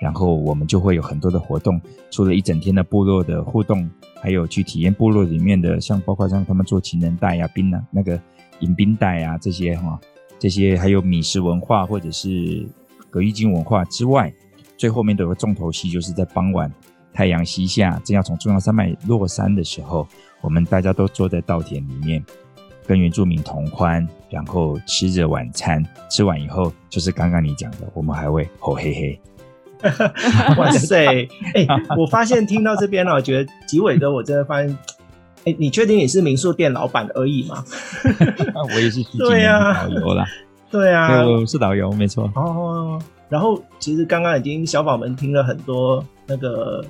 [0.00, 3.88] 然后我们就会有很多的活动，除了一整天的部落的互动，
[4.20, 8.20] 还有去体验部落里面的，像包括像他们做情人带呀、冰啊、那个
[8.60, 10.00] 迎宾带啊这些哈，
[10.38, 12.66] 这些还有米食文化或者是
[13.10, 14.32] 葛玉金文化之外，
[14.76, 16.72] 最后面的有个重头戏，就是在傍晚
[17.12, 20.06] 太阳西下，正要从中央山脉落山的时候。
[20.42, 22.24] 我们大家都坐在稻田里面，
[22.86, 25.84] 跟原住民同欢，然后吃着晚餐。
[26.08, 29.20] 吃完以后，就是刚刚你讲的，我们还会吼嘿嘿。
[30.56, 31.06] 哇塞！
[31.54, 34.70] 哎、欸，我发现听到这边了，我觉得吉伟哥，我真的发现，
[35.40, 37.64] 哎、欸，你确定你是民宿店老板而已吗？
[38.74, 40.24] 我也是 对呀，导游啦。
[40.70, 42.30] 对啊，我是导游，没错。
[42.34, 46.84] 哦，然后其实刚刚已经小宝们听了很多那个。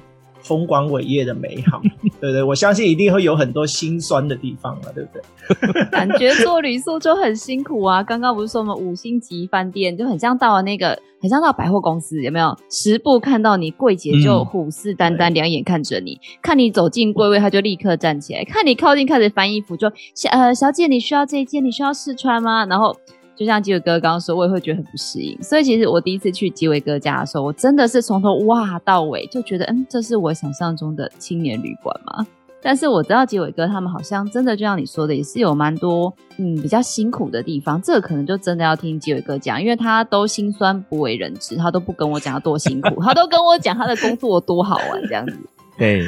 [0.47, 1.81] 风光伟业的美好，
[2.21, 2.43] 对不对？
[2.43, 5.85] 我相信一定会有很多心酸的地方嘛，对不对？
[5.91, 8.03] 感觉做旅宿就很辛苦啊。
[8.03, 12.57] 刚刚不是说我们五星级饭店就很像到了那个，很像到百货公司，有没有？
[12.71, 22.65] 十步看到你，柜姐就虎视眈眈，两眼看着你，嗯、看你走进柜位，他就立刻站起来，看你靠近开始翻衣服，就小呃小姐，你需要这一件，你需要试穿吗？
[22.67, 22.97] 然后。
[23.37, 25.37] 就像吉伟哥刚刚说，我也会觉得很不适应。
[25.43, 32.27] 所以其实我第一次去吉伟哥家的时候，我真的是从头哇到尾就觉得，嗯，这是我想象中的青年旅馆吗？
[32.63, 37.81] 但是我知道吉伟哥他们好像真的就像你说的，也是有蛮多嗯比较辛苦的地方。
[37.81, 45.37] 这个可能就真的要听吉伟哥讲，因为他都辛酸不为人知，他都不跟我讲他多辛苦， 他都跟我讲他的工作多好玩这样子。
[45.79, 46.03] 对，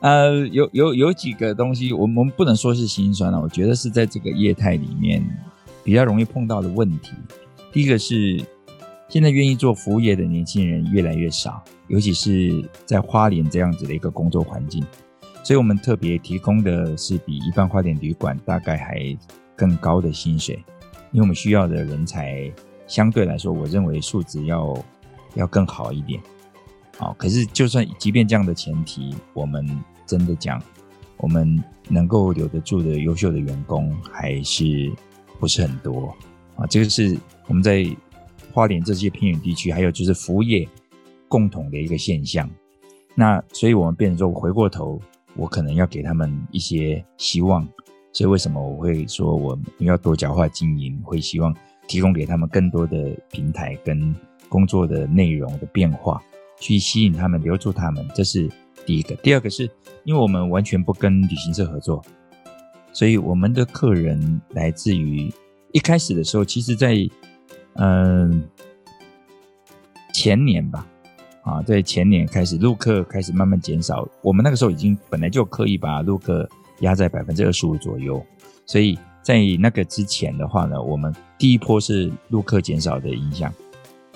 [0.00, 5.22] 呃，有有有几个东西，我们不能说是辛酸了，我觉得是在这个业态里面。
[5.84, 7.12] 比较容易碰到的问题，
[7.70, 8.42] 第一个是
[9.06, 14.82] 现在愿意做服务业的年轻人越来越少，尤其是在花莲这样子的一个工作环境，
[15.44, 18.96] 所以我们特别提供的是比一般花莲旅馆大概还
[19.54, 20.56] 更高的薪水，
[21.12, 22.50] 因为我们需要的人才
[22.86, 24.74] 相对来说，我认为素质要
[25.34, 26.18] 要更好一点。
[26.96, 29.68] 好，可是就算即便这样的前提，我们
[30.06, 30.62] 真的讲，
[31.18, 34.90] 我们能够留得住的优秀的员工还是。
[35.38, 36.14] 不是很多
[36.56, 37.16] 啊，这个是
[37.46, 37.84] 我们在
[38.52, 40.68] 花莲这些偏远地区，还有就是服务业
[41.28, 42.48] 共同的一个现象。
[43.14, 45.00] 那所以我们变成说，回过头，
[45.36, 47.66] 我可能要给他们一些希望。
[48.12, 51.52] 所以为什么我会说我们要多角化经营，会希望
[51.88, 54.14] 提供给他们更多的平台跟
[54.48, 56.22] 工作的内容的变化，
[56.60, 58.08] 去吸引他们，留住他们。
[58.14, 58.48] 这是
[58.86, 59.16] 第一个。
[59.16, 59.68] 第二个是
[60.04, 62.04] 因为我们完全不跟旅行社合作。
[62.94, 65.30] 所以我们的客人来自于
[65.72, 66.96] 一开始的时候，其实在
[67.74, 68.48] 嗯、
[70.14, 70.86] 前年吧，
[71.42, 74.08] 啊，在前年开始，陆客开始慢慢减少。
[74.22, 76.48] 我们那个时候已经本来就刻意把陆客
[76.82, 78.24] 压在百分之二十五左右，
[78.64, 83.52] 所以在那个之前的话呢，我们第一波是陆客减少的影响，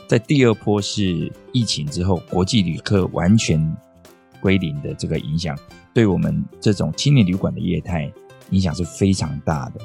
[0.07, 3.77] 在第二波是疫情之后，国际旅客完全
[4.41, 5.59] 归零的这个影响，
[5.93, 8.09] 对我们这种青年旅馆的业态。
[8.51, 9.81] 影响是非常大的，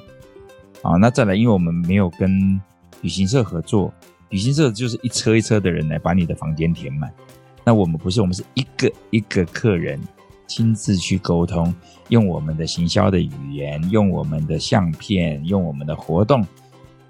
[0.82, 2.60] 啊，那再来，因为我们没有跟
[3.02, 3.94] 旅行社合作，
[4.30, 7.12] 旅行社就是一车一车的人来把你的房间填满，
[7.64, 10.00] 那我们不是，我们是一个一个客人
[10.48, 11.74] 亲自去沟通，
[12.10, 16.46] 用我们的行销的语言，用我们的相片，用我们的活动，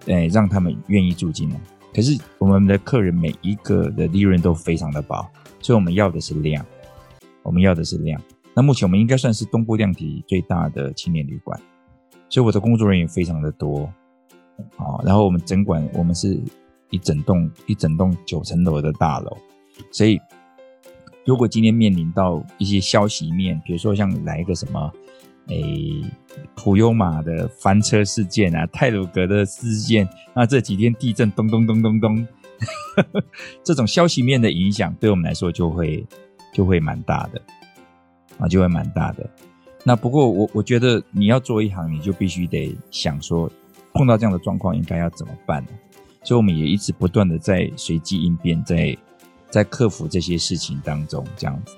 [0.08, 1.60] 哎，让他们愿意住进来。
[1.94, 5.24] 可是我们的客人每一个的利润都非常的薄，
[5.62, 6.66] 所以我们要的是量，
[7.44, 8.20] 我们要的是量。
[8.56, 11.60] 那目前我们应该算是东部量体最大的青年旅馆，
[12.30, 13.92] 所以我的工作人员非常的多，
[14.78, 16.40] 啊，然后我们整馆我们是
[16.92, 19.36] 一整栋一整栋九层楼的大楼，
[19.92, 20.20] 所以
[21.26, 24.94] 如果今天面临到一些消息面，比如说像来一个什么，
[25.48, 26.04] 诶，
[26.56, 32.28] 普悠玛的翻车事件啊，泰鲁阁的事件，那这几天地震咚咚咚咚咚，
[33.64, 36.06] 这种消息面的影响对我们来说就会
[36.54, 37.42] 就会蛮大的。
[38.40, 39.30] 啊，就会蛮大的。
[39.84, 43.52] 那不过我我觉得你要做一行，你就必须得想说，
[43.94, 45.70] 碰到这样的状况应该要怎么办呢？
[46.24, 48.98] 所以我们也一直不断的在随机应变，在
[49.50, 51.76] 在克服这些事情当中，这样子。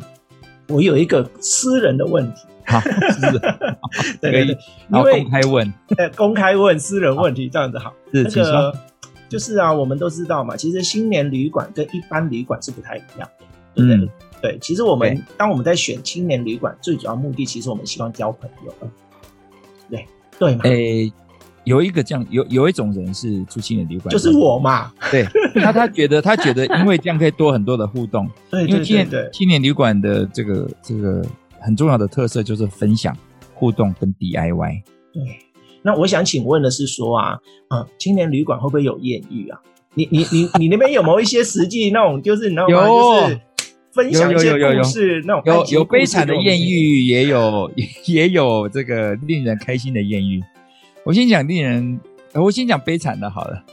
[0.68, 3.40] 我有一个私人的问题，好，是
[4.22, 4.58] 对对对，
[4.92, 5.74] 因为公开问，
[6.16, 7.92] 公开问私人问题，这样子好。
[8.14, 8.78] 是，那个
[9.28, 13.28] 就是啊，我们都知道嘛，其实新年旅馆跟一般旅馆是不太一样，
[13.74, 13.98] 对不对？
[13.98, 14.10] 嗯
[14.46, 18.74] 对，其实我们当我们在选青年旅馆，最主要目的其实我们希望交朋友。
[19.90, 20.06] 对
[20.38, 20.62] 对嘛？
[20.66, 21.12] 诶，
[21.64, 24.92] 有一个这样，有有一种人是住青年旅馆，就是我嘛。
[25.10, 28.30] 对，他他觉得他觉得，因为这样可以多很多的互动。
[28.52, 31.26] 对，因为青年青年旅馆的这个这个
[31.60, 33.18] 很重要的特色就是分享、
[33.56, 34.84] 互动跟 DIY。
[35.12, 35.24] 对，
[35.82, 39.60] 那我想请问的是说啊，啊，青年旅馆会不会有艳遇啊？
[39.94, 42.86] 你你你你那边有没有一些实际那种，就是你知道吗？
[42.86, 43.42] 就是。
[43.96, 47.72] 分享一些故事，那种有有悲惨的艳遇，也有
[48.06, 50.44] 也有这个令人开心的艳遇。
[51.06, 51.98] 我先讲令人，
[52.34, 53.64] 我先讲悲惨的，好了。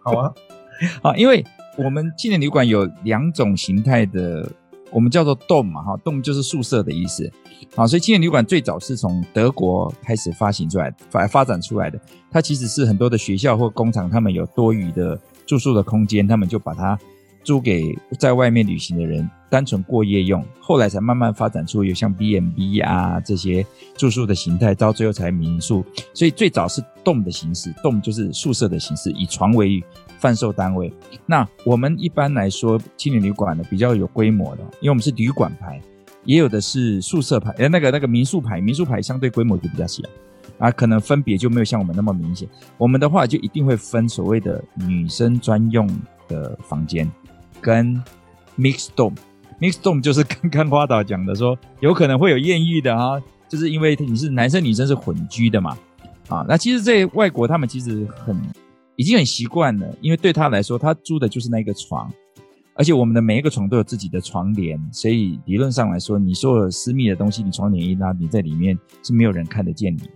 [0.00, 0.32] 好啊，
[1.02, 1.44] 啊，因为
[1.78, 4.50] 我们青年旅馆有两种形态的，
[4.90, 7.30] 我们叫做 Dom 嘛，哈，Dom 就是宿舍的意思。
[7.76, 12.00] 啊，所以青年旅馆最早是从德国开始发行出来、发发展出来的。
[12.28, 16.98] 它其实是很多的学校或工厂，他们有多余的住宿的空间，他们就把它。
[17.44, 23.64] 租给在外面旅行的人，单纯过夜用，后来才慢慢发展出有像 B&B 啊这些
[23.96, 25.84] 住宿的形态，到最后才民宿。
[26.14, 29.84] 所以最早是栋的形式栋就是宿舍的形式，以床为
[30.18, 30.92] 贩售单位。
[31.26, 35.78] 那我们一般来说，青年旅馆呢比较有规模的，因为我们是旅馆牌，
[36.24, 40.02] 也有的是宿舍牌，呃，那个那个民宿牌，民宿牌相对规模就比较小，
[40.58, 42.48] 啊，可能分别就没有像我们那么明显。
[42.78, 45.86] 我们的话就一定会分所谓的女生专用
[46.26, 47.10] 的房间，
[47.64, 47.94] 跟
[48.58, 55.74] mixed dorm，mixed dorm 就是刚刚花导讲的说，有可能会有艳遇的啊，就是因为你是男生女生是混居的嘛，
[56.28, 58.38] 啊，那其实在外国他们其实很
[58.96, 62.12] 已经很习惯了，因为对他来说，他租的就是那个床。
[62.76, 70.12] 而且我们的每一个床都有自己的床帘，所以理论上来说，你所有私密的东西，你床帘一拉，你在里面是没有人看得见你的。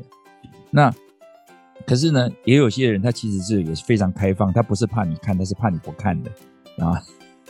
[0.68, 0.92] 那
[1.86, 6.30] 可是呢，也有些人他其实是也是非常开放，他不是怕你看，他是怕你不看的
[6.84, 7.00] 啊。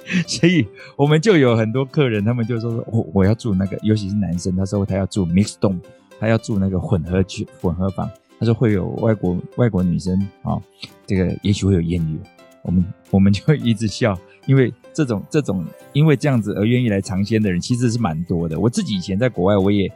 [0.27, 5.79] 所以我们就有很多客人，他们就说我我要住那个，尤其是男生，他说他要住 mix d o m
[6.19, 10.61] 他要住那个混合区混合房，他说会有外国外国女生啊，
[11.07, 12.19] 这个也许会有艳遇。
[12.63, 18.59] 我们我们就一直笑，因为这种这种因为这样子而愿意来尝鲜的人其实是蛮多的。
[18.59, 19.91] 我自己以前在国外，我也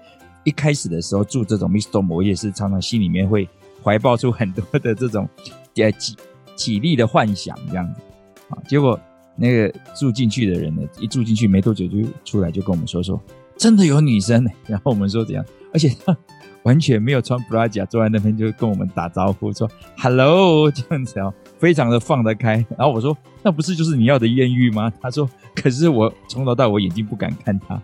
[0.45, 3.49] 一开始的时候住这种 mix d o m 我也是常常心里面会
[3.83, 5.29] 怀抱出很多的这种
[5.75, 6.17] 呃体
[6.57, 8.01] 体力的幻想这样子
[8.49, 8.57] 啊。
[8.69, 8.99] 结果
[9.37, 13.21] 那个住进去的人呢，一住进去没多久就出来就跟我们说说，
[13.57, 14.51] 真的有女生呢。
[14.67, 16.17] 然后我们说怎样，而且他
[16.63, 21.33] 完全没有穿布拉贾，坐在那边就跟我们打招呼说 hello 这样子哦。
[21.59, 27.81] 非常的放得开，然后我说：“那不是就是你要的艳遇吗？” 他说：“可是我从头到尾眼睛不敢看他。”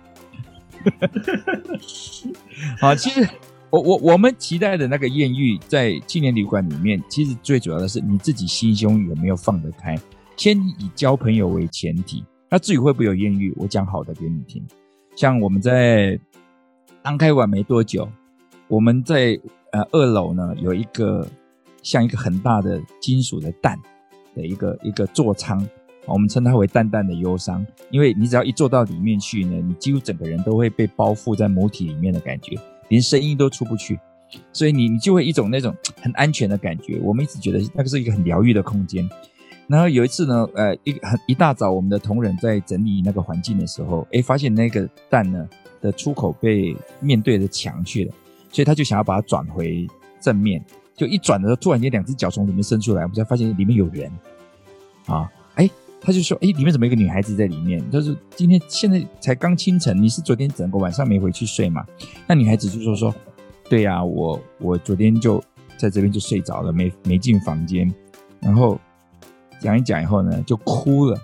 [2.81, 3.29] 好，其实
[3.71, 9.97] 我我我们期待的那个艳遇，在青年旅馆里面，其实最主要的是你自己心胸有没有放得开，
[10.39, 12.25] 先以交朋友为前提。
[12.49, 14.67] 那至于会不会有艳遇，我讲好的给你听。
[15.15, 16.19] 像我们在
[17.03, 18.09] 刚开完没多久，
[18.69, 19.39] 我们在
[19.73, 21.29] 呃二楼呢有一个。
[21.81, 23.79] 像一个很大的金属的蛋
[24.35, 25.67] 的一个一个座舱，
[26.07, 33.99] 我们称它为“淡淡的忧伤”，因为你只要一坐到里面去呢，你几乎整个人都会被包覆在母体里面的感觉，连声音都出不去，
[34.53, 36.99] 所以你你就会一种那种很安全的感觉。
[37.01, 39.09] 我们一直觉得那个是一个很疗愈的空间。
[39.69, 45.49] 然后有一次呢，呃，一很一大早，我们的同仁在整理那个环境的时候，诶，发现那个蛋呢
[45.81, 48.13] 的出口被面对着墙去了，
[48.51, 49.87] 所以他就想要把它转回
[50.21, 50.65] 正面。
[50.97, 54.11] 就一转的时候，突然间两只脚从里面伸出来，我们才发现里面有人
[55.07, 55.31] 啊！
[55.55, 61.87] 哎，他就说：“哎，里面怎么一个女孩子在里面？”他说：“今天现在才刚清晨，你是昨天整个晚上没回去睡吗？”
[62.27, 63.15] 那女孩子就说：“说，
[63.69, 65.41] 对呀，我我昨天就
[65.77, 67.93] 在这边就睡着了，没没进房间。”
[68.41, 68.81] 然后
[69.61, 71.19] 讲一讲以后呢，就哭了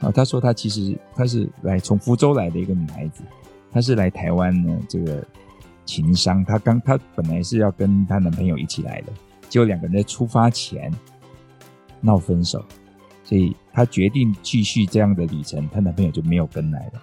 [0.00, 0.10] 啊！
[0.10, 3.22] 她说：“她其实她是来从福州来的一个女孩子，
[3.70, 5.24] 她是来台湾呢这个。”
[5.88, 9.12] 情商，她刚她本来是要跟她男朋友一起来的，
[9.48, 10.92] 结果两个人在出发前
[12.02, 12.62] 闹分手，
[13.24, 17.02] 所以她决定继续这样的旅程，她男朋友就没有跟来了。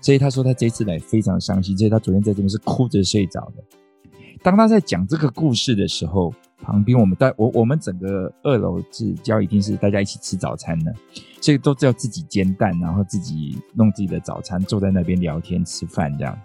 [0.00, 3.64] 所以她说她这次来非常伤心，所以她昨天在这边是哭着睡着的。
[4.40, 6.32] 当她在讲这个故事的时候，
[6.62, 10.92] 旁边我们大我我们整个二楼是交一定是大家一起吃早餐的，
[11.40, 16.36] 所以都是要自己煎蛋，然后自己弄自己的早餐，坐在那边聊天吃饭这样。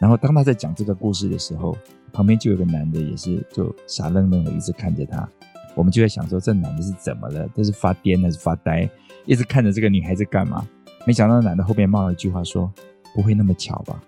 [0.00, 1.76] 然后当他在讲这个故事的时候，
[2.12, 5.28] 旁边就有个男的也是就傻愣愣的一直看着他。
[5.74, 7.48] 我们就在想说，这男的是怎么了？
[7.54, 8.88] 他是发癫还是发呆？
[9.24, 10.66] 一直看着这个女孩子干嘛？
[11.06, 12.72] 没想到男的后面冒了一句话说
[13.14, 14.00] ：“不会那么巧吧？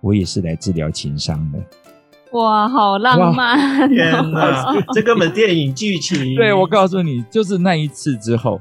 [0.00, 1.58] 我也是来治疗情伤的。”
[2.32, 3.88] 哇，好浪漫！
[3.88, 6.36] 天哪， 这根本电影剧情。
[6.36, 8.60] 对，我告诉你，就是那一次之后，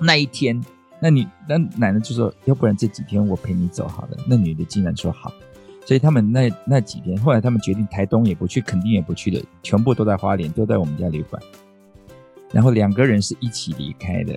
[0.00, 0.60] 那一天，
[1.00, 5.32] 那你那奶奶就说：“要不然这几天我陪你走好了。”那女的竟然说：“好。”
[5.86, 11.40] 所以他们那那几天，后来他们决定台东也不去，垦丁也不去了，全部都在花莲，都在我们家旅馆。
[12.52, 14.34] 然后两个人是一起离开的，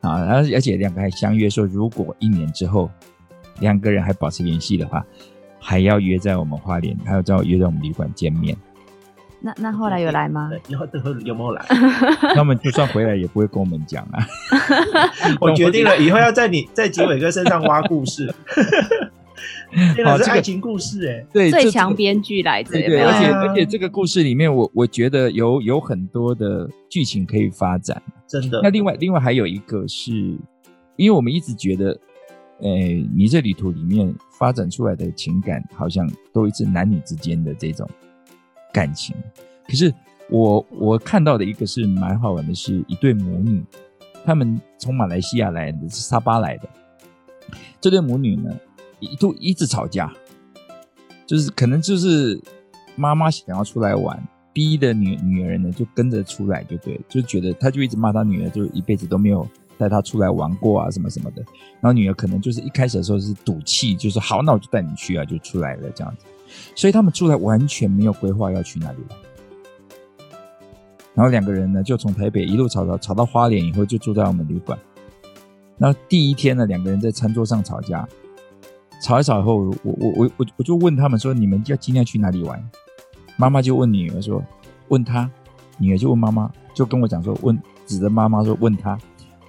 [0.00, 2.90] 啊，然后而且两个还相约说，如果一年之后
[3.60, 5.04] 两个人还保持联系的话，
[5.66, 8.54] 还要约在我们花莲，还要再约在我们旅馆见面。
[9.40, 10.50] 那那后来有来吗？
[10.68, 10.86] 以后
[11.24, 11.64] 有没有来？
[12.34, 14.26] 他们就算回来也不会跟我们讲啊。
[15.40, 18.32] 我决定了，以后要在你在吉伟哥身上挖故事。
[20.04, 28.60] 好，这个爱情故事哎，对，最强编剧来着，对，而且而且这个故事里面，我我觉得有有很多的剧情可以发展，真的。
[28.62, 30.12] 那另外另外还有一个是，
[30.96, 31.98] 因为我们一直觉得，
[32.64, 37.88] 诶，你这旅途里面发展出来的情感，好像都一直男女之间的这种
[38.72, 39.14] 感情。
[39.66, 39.94] 可是
[40.28, 43.62] 我我看到的一个是蛮好玩的，是一对母女，
[44.24, 46.68] 他们从马来西亚来的，是沙巴来的，
[47.80, 48.50] 这对母女呢。
[49.00, 50.10] 一度一直吵架，
[51.26, 52.40] 就是可能就是
[52.96, 54.18] 妈妈想要出来玩，
[54.50, 59.46] 逼的女女儿呢就跟着出来，就对，就觉得她就一直骂她女儿，就一辈子都没有
[59.78, 61.42] 带她出来玩过啊，什么什么的。
[61.80, 66.24] 然后女儿可能就是一开始的时候是赌气，就说好，那我就带你去啊，就出来了这样子。
[66.74, 69.18] 所以他们出来完全没有规划要去哪里玩。
[71.14, 74.78] 然后两个人呢，就从台北一路吵吵吵到花莲以后，就住在我们旅馆。
[75.78, 78.08] 然后第一天呢，两个人在餐桌上吵架，
[79.02, 82.70] 吵一吵以后，我我我我我就问他们说：“你们要今天去哪里玩？”
[83.36, 84.42] 妈妈就问女儿说
[84.88, 85.30] ：“问他。”
[85.78, 88.96] 女儿就问妈妈，就跟我讲说：“问指着妈妈说问他。”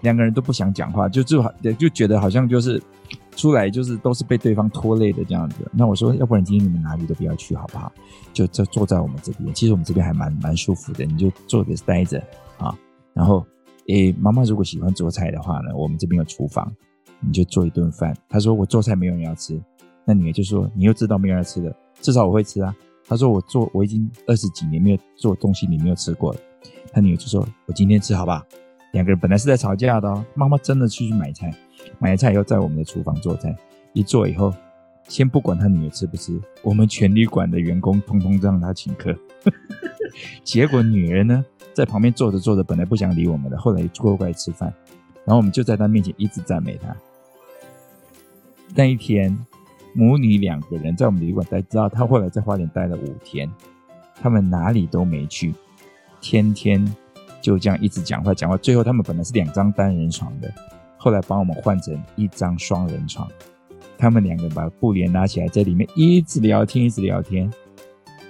[0.01, 2.81] 两个人都不想讲话，就就好就觉得好像就是
[3.35, 5.69] 出来就是都是被对方拖累的这样子。
[5.71, 7.91] 那我说，要不然今天你们哪里都不要去好不好？
[8.33, 12.21] 就就坐在我们这边，其实我们这边还蛮蛮舒服的，你就坐着待着
[12.57, 12.77] 啊。
[13.13, 13.45] 然后，
[13.87, 16.71] 诶，妈妈如果喜欢做菜的话呢，我们这边有厨房，
[17.19, 18.15] 你就做一顿饭。
[18.29, 19.59] 他说我做菜没有人要吃，
[20.05, 22.75] 那女儿就说你又知道没有人要吃的，至少我会吃啊。
[23.07, 26.39] 他说我做我已经二十几年没有做东西，你没有吃过了。
[26.91, 28.41] 他女儿就说我今天吃好不好？
[28.95, 31.53] 两个人本来是在吵架的哦，妈妈真的去去买菜，
[31.99, 33.53] 买菜以后在我们的厨房做菜，
[33.91, 34.53] 一做以后，
[35.09, 39.13] 先不管他女儿吃不吃，我们全旅馆的员工通通让他请客。
[40.45, 41.43] 结果女儿呢，
[41.73, 44.73] 在旁边坐着坐着，本来不想理我们的，后来过过来吃饭，
[45.25, 46.95] 然后我们就在他面前一直赞美他。
[48.73, 49.37] 那一天，
[49.93, 53.51] 母女两个人在我们旅馆待，知道他后来在花莲待了五天，
[54.21, 55.53] 他们哪里都没去，
[56.21, 56.95] 天天。
[57.45, 60.51] 就这样一直讲话讲话，最后他们本来是两张单人床的，
[60.97, 63.29] 后来帮我们换成一张双人床。
[63.99, 67.47] 他们两个把布帘拉起来，在里面一直聊天，一直聊天。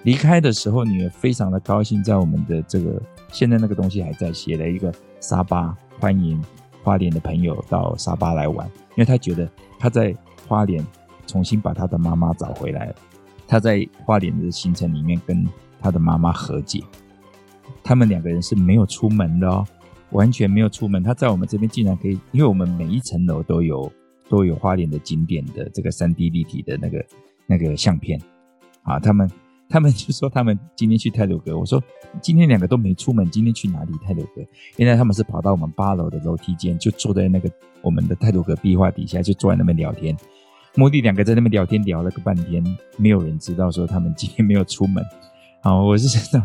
[0.03, 3.01] 离开的时候，女儿非常的高兴，在我们的这个
[3.32, 6.43] 现在那个东西还在，写了一个沙巴，欢迎
[6.84, 9.49] 花莲的朋友到沙巴来玩，因为她觉得
[9.80, 10.13] 她在
[10.45, 10.86] 花莲
[11.26, 12.95] 重新把她的妈妈找回来了。
[13.47, 15.47] 她在花莲的行程里面跟
[15.80, 16.84] 她的妈妈和解。
[17.86, 19.63] 他们两个人是没有出门的哦，
[20.09, 21.03] 完全没有出门。
[21.03, 23.91] 他在我们这边竟然可以，因为我们每一层楼都有
[24.27, 27.05] 都有花莲的景点的这个三 D 立体的那个
[27.45, 28.19] 那个相片
[28.81, 28.99] 啊。
[28.99, 29.29] 他们
[29.69, 31.81] 他们就说他们今天去太鲁阁，我说
[32.21, 33.93] 今天两个都没出门，今天去哪里？
[34.03, 34.41] 太鲁阁？
[34.77, 37.47] 原来他们是跑到我们八楼的楼梯间，就坐在那个
[37.83, 40.17] 我们的太鲁阁壁画底下，就坐在那边聊天。
[40.73, 42.63] 母女两个在那边聊天聊了个半天，
[42.97, 45.05] 没有人知道说他们今天没有出门。
[45.61, 46.43] 好，我是知道。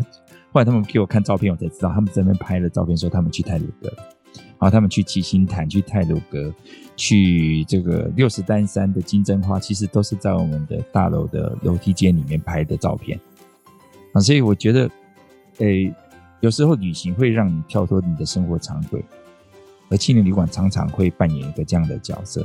[0.52, 3.88] 后来他们给我看照片，我才知道他们在那边拍了照片，说他们去泰鲁阁，
[4.34, 6.52] 然后他们去七星潭、去泰鲁阁、
[6.96, 13.18] 去这个六十担山的金针花，其实都是在我们的大楼的楼梯间里面拍的照片。
[14.12, 14.90] 啊，所以我觉得，
[15.58, 15.94] 诶，
[16.40, 19.04] 有时候旅行会让你跳脱你的生活常轨，
[19.88, 22.44] 而青年旅馆常常会扮演一个这样的角色。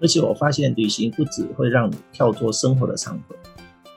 [0.00, 3.36] 而且我发现，旅行不只会让你跳脱生活的常轨。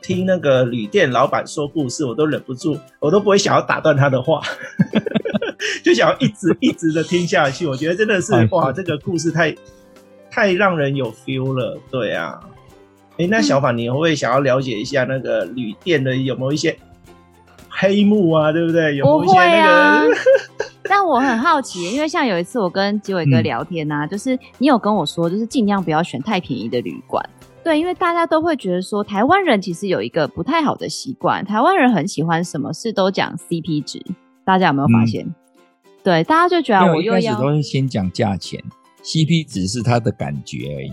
[0.10, 4.41] 听那个旅店老板说故事，我都忍不住，我都不会想要打断他的话，
[5.86, 7.68] 就想要一直一直的听下去。
[7.68, 9.55] 我觉得真的是哇，这个故事太
[10.32, 11.78] 太让人有 feel 了。
[11.91, 12.39] 对啊，
[13.20, 16.76] 哎，那小法，你会不会想要了解一下那个旅店的有没有一些
[17.70, 18.51] 黑幕啊？
[18.51, 18.95] 对不对？
[18.95, 19.72] 有没有一些那个？
[19.72, 20.03] 啊、
[20.89, 27.24] 但我很好奇，因为像有一次我跟吉伟哥聊天呐、啊，嗯、就是你有跟我说，就是尽量不要选太便宜的旅馆。
[27.62, 34.01] 对，因为大家都会觉得说，台湾人其实有一个不太好的习惯，台湾人很喜欢什么事都讲 CP 值，
[34.45, 35.26] 大家有没有发现？
[35.26, 35.36] 嗯、
[36.03, 38.64] 对，大家就觉得我又要，始都是先讲价钱
[39.03, 40.91] ，CP 值是他的感觉而已。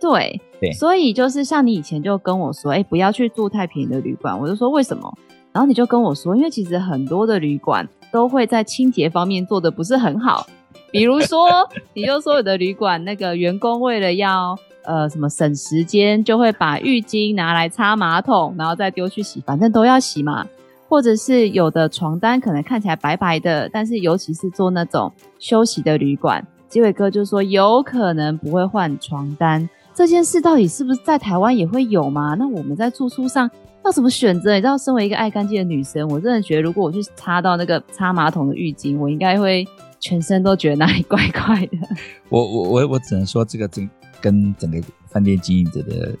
[0.00, 5.14] 对对，所以就是像你以前就跟我说，哎，不要去住太便宜的旅馆，我就说为什么？
[5.52, 10.46] 然后你就跟我说，因为其实很多的旅馆都会在清洁方面做的不是很好，
[10.90, 14.58] 比如说，你就说有的旅馆那个员工为了要。
[14.84, 20.46] 呃，什么省时间就会把浴巾拿来擦马桶，然后再丢去洗，反正都要洗嘛。
[20.88, 29.68] 或者是有的床单可能看起来白白的，但是尤其是做那种休息的旅馆，吉伟哥就说有可能不会换床单。
[29.94, 32.34] 这件事到底是不是在台湾也会有吗？
[32.36, 33.48] 那我们在住宿上
[33.84, 34.54] 要怎么选择？
[34.54, 39.64] 你知道，身为一个爱干净的女生，我真的觉得如果我去擦到那个擦马桶的浴巾，我应该会
[40.00, 41.78] 全身都觉得哪里怪怪的。
[42.30, 43.88] 我我我我只能说这个真。
[44.20, 46.16] 跟整个饭店经营者的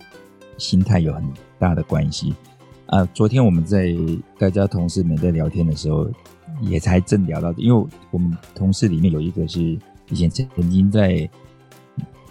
[0.58, 1.24] 心态有很
[1.58, 2.34] 大的关系
[2.86, 3.04] 啊！
[3.14, 3.94] 昨天我们在
[4.38, 6.10] 大家同事们在聊天的时候，
[6.60, 9.78] 也才正聊到，因为我们同事里面有一个是
[10.08, 11.28] 以前曾经在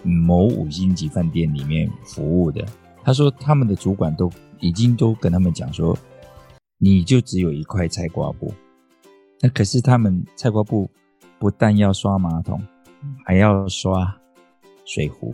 [0.04, 2.66] 某五星级饭店里面服务的，
[3.04, 5.98] 他说他们的主管都已经都跟他们讲说，
[6.78, 8.54] 你就只有一块菜瓜布，
[9.42, 10.90] 那可是他们菜瓜布
[11.38, 12.62] 不但要刷马桶，
[13.26, 14.16] 还要刷
[14.86, 15.34] 水壶。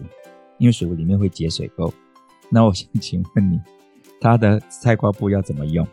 [0.57, 1.91] 因为水壶里面会结水垢，
[2.49, 3.59] 那我想请问你，
[4.21, 5.85] 它的菜瓜布要怎么用？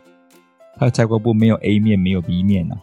[0.77, 2.77] 它的菜瓜布没有 A 面，没有 B 面啊，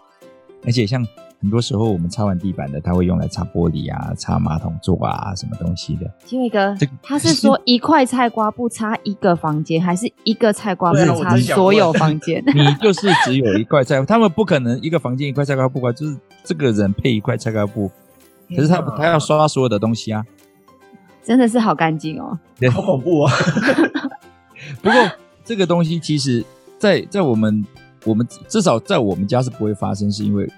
[0.64, 1.07] 而且像
[1.41, 6.09] 很多时候我们擦完地板的，它会用来擦玻璃啊、擦马桶座啊什么东西的。
[6.24, 12.45] 机会哥，他是说一块菜瓜布擦一个房间，还是一个菜瓜布擦所有房间？
[12.55, 17.91] 你就是只有一块菜，他们不可能一个房间一块菜瓜布啊，就是这个人配一块菜瓜布，
[18.51, 20.22] 可是他他要刷所有的东西啊，
[21.25, 22.39] 真的是好干净哦，
[22.73, 23.33] 好恐怖啊！
[24.83, 25.11] 不过
[25.45, 26.45] 这个东西其实
[26.79, 27.64] 在，在在我们
[28.05, 30.51] 我们至少在我们家是不会发生，是因为。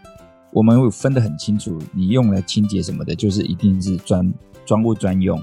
[0.54, 4.30] 我们会分得很清楚，你用来清洁什么的，就是一定是专
[4.66, 5.38] 专物专用，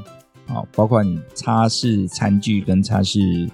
[0.46, 3.50] 啊，包括你擦拭餐具跟擦拭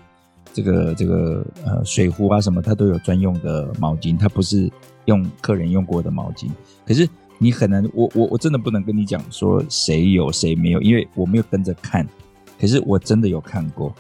[0.52, 4.70] 这个这个呃水壶啊什么，它都有专用的毛巾，它不是
[5.06, 6.50] 用客人用过的毛巾。
[6.86, 7.08] 可是
[7.38, 12.08] 你很难，我我我真的不能跟你讲说谁有谁没有，因为我没有跟着看。
[12.60, 13.94] 可是我真的有看过，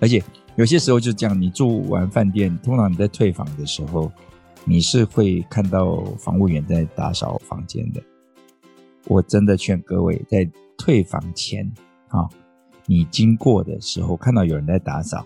[0.00, 0.22] 而且
[0.56, 4.10] 有些时候就这样，你住完饭店，通常你在退房的时候。
[4.66, 8.02] 你是会看到房务员在打扫房间的。
[9.06, 11.66] 我真的劝各位，在退房前
[12.08, 12.28] 啊，
[12.84, 15.24] 你经过的时候看到有人在打扫，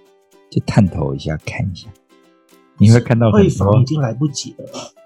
[0.49, 1.89] 就探头一下看一下，
[2.79, 3.29] 你会看到。
[3.33, 4.65] 退房已经来不及了。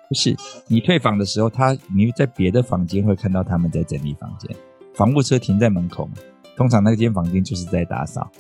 [0.09, 0.35] 不是，
[0.69, 4.51] 你退房的时候，他你在别的房间会看到他们在整理房间。
[4.95, 6.09] 房务车停在门口，
[6.57, 8.31] 通常那间房间就是在打扫。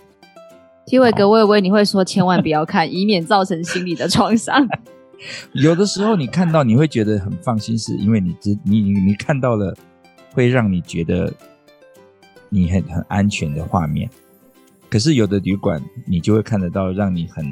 [0.86, 4.66] 体伟哥，我以为你会说千万不要看，以免造成心理的创伤。
[5.52, 9.76] 有的时候你看到你会觉得很放心，是因为你知你你你看到了，
[10.32, 11.30] 会让你觉得
[12.48, 14.08] 你很很安全的画面。
[14.88, 17.44] 可是有的旅馆你就会看得到让你很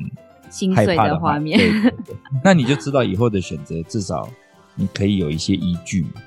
[0.74, 4.28] 害怕的画面，对对对，那你就知道以后的选择，至少
[4.74, 6.22] 你可以有一些依据嘛。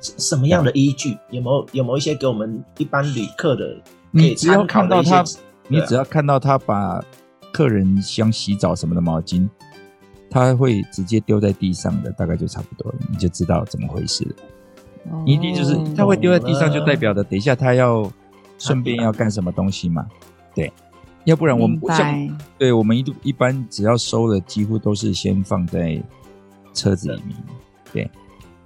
[0.00, 1.16] 什么样的依据？
[1.30, 3.76] 有没有有没有一些给我们一般旅客的？
[4.10, 5.24] 你只要看到他，
[5.68, 7.02] 你只要看到他把
[7.52, 9.48] 客人像洗澡什么的毛巾。
[10.30, 14.34] 他会直接丢在地上的，大概就差不多了，你就知道怎么回事了。
[15.12, 18.10] 哦、一定就是他会丢在地上，就代表的等一下他要
[18.58, 20.04] 顺便要干什么东西嘛？
[20.52, 20.72] 对，
[21.24, 26.02] 要不然我们像对我们一一般只要收了，几乎都是先放在
[26.72, 27.36] 车子里面。
[27.92, 28.10] 对，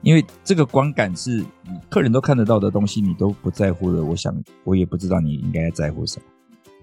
[0.02, 1.44] 因为这个观感是
[1.88, 4.04] 客人都看得到的东西，你都不在乎的。
[4.04, 4.34] 我想
[4.64, 6.26] 我也不知道你应该在乎什么。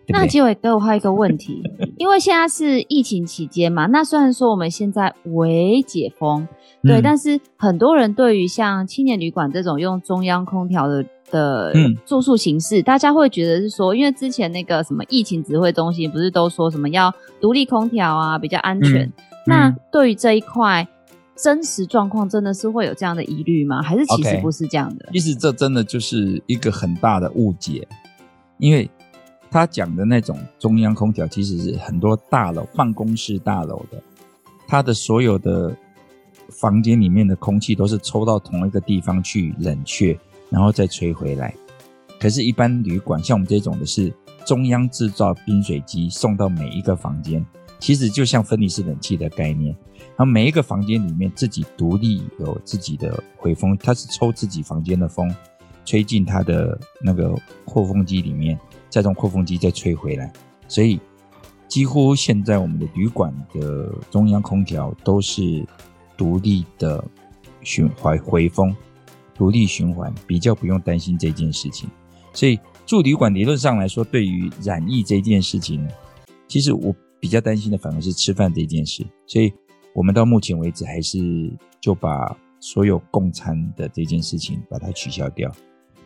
[0.09, 1.61] 那结尾哥，我还有一个问题，
[1.97, 6.47] 因为现在是疫情期间嘛，那虽然说我们现在微解封，
[6.83, 11.73] 对，嗯、但是很多人对于像青年旅馆这种用中央空调的的
[12.05, 19.03] 住宿形式，嗯、大家会觉得是说，因为之前那个什么疫情指挥中心不是都说什么要独立空调啊，比较安全？
[19.03, 19.13] 嗯、
[19.47, 20.87] 那对于这一块
[21.35, 23.81] 真实状况，真的是会有这样的疑虑吗？
[23.81, 25.09] 还是其实不是这样的？
[25.13, 27.87] 其实这真的就是一个很大的误解，
[28.59, 28.89] 因为。
[29.51, 34.01] 他讲的那种中央空调，其实是很多大楼、办公室大楼的，
[34.67, 35.75] 它的所有的
[36.49, 40.17] 房间里面的空气都是抽到同一个地方去冷却，
[40.49, 41.53] 然后再吹回来。
[42.19, 44.11] 可是，一般旅馆像我们这种的是
[44.45, 47.45] 中央制造冰水机送到每一个房间，
[47.79, 49.75] 其实就像分离式冷气的概念。
[50.17, 55.33] 然后每一个房间里面自己独立有自己的回风，它是抽自己房间的风，
[55.83, 57.35] 吹进它的那个
[57.65, 58.57] 扩风机里面。
[58.95, 60.31] 再从扩风机再吹回来，
[60.69, 60.97] 所以
[61.67, 65.67] 几乎现在我们的旅馆的中央空调都是
[66.15, 67.03] 独立的
[67.61, 68.73] 循环回风，
[69.33, 71.89] 独立循环，比较不用担心这件事情。
[72.31, 75.85] 所以住旅馆理论上来说，对于染疫这件事情，
[76.47, 79.05] 其实我比较担心的反而是吃饭这件事。
[79.27, 79.51] 所以
[79.93, 85.51] 我们到目前为止还是就把所有共餐的这件事情把它取消掉，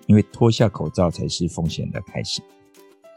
[0.07, 2.41] 因为脱下口罩才是风险的开始。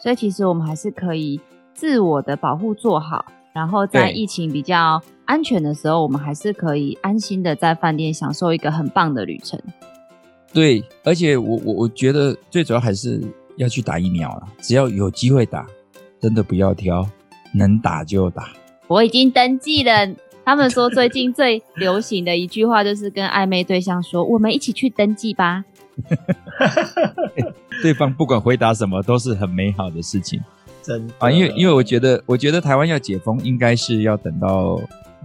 [0.03, 1.41] 所以其实我们还是可以
[1.73, 3.25] 自我的保护做好，
[3.55, 9.61] 然后在疫情比较安全的时候，我们还是可以安心的在饭店享受一个很棒的旅程。
[10.53, 13.23] 对，而且我我我觉得最主要还是
[13.57, 15.65] 要去打疫苗了，只要有机会打，
[16.21, 17.09] 真的不要挑，
[17.55, 18.49] 能打就打。
[18.89, 19.93] 我已经登记了。
[20.45, 25.65] 他们说最近最流行的一句话就是跟暧昧对象说：“我们一起去登记吧。”
[27.83, 30.41] 对方不管回答什么都是很美好的事情，
[30.83, 31.31] 真的啊！
[31.31, 34.81] 因为因为我觉得，我觉得台湾要解封，应该是要等到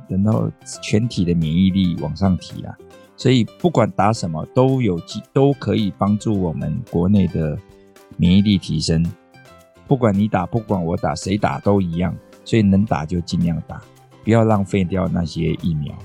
[0.09, 0.51] 等到
[0.81, 2.75] 全体的免疫力往上提啊，
[3.15, 7.57] 所以不管打什么都有机都可以帮助我们国内的
[8.17, 9.05] 免疫力提升。
[9.87, 13.81] 不管你打，不管我打，谁打都一样，所以能打就尽量打，
[14.23, 15.95] 不要浪费掉那些疫苗。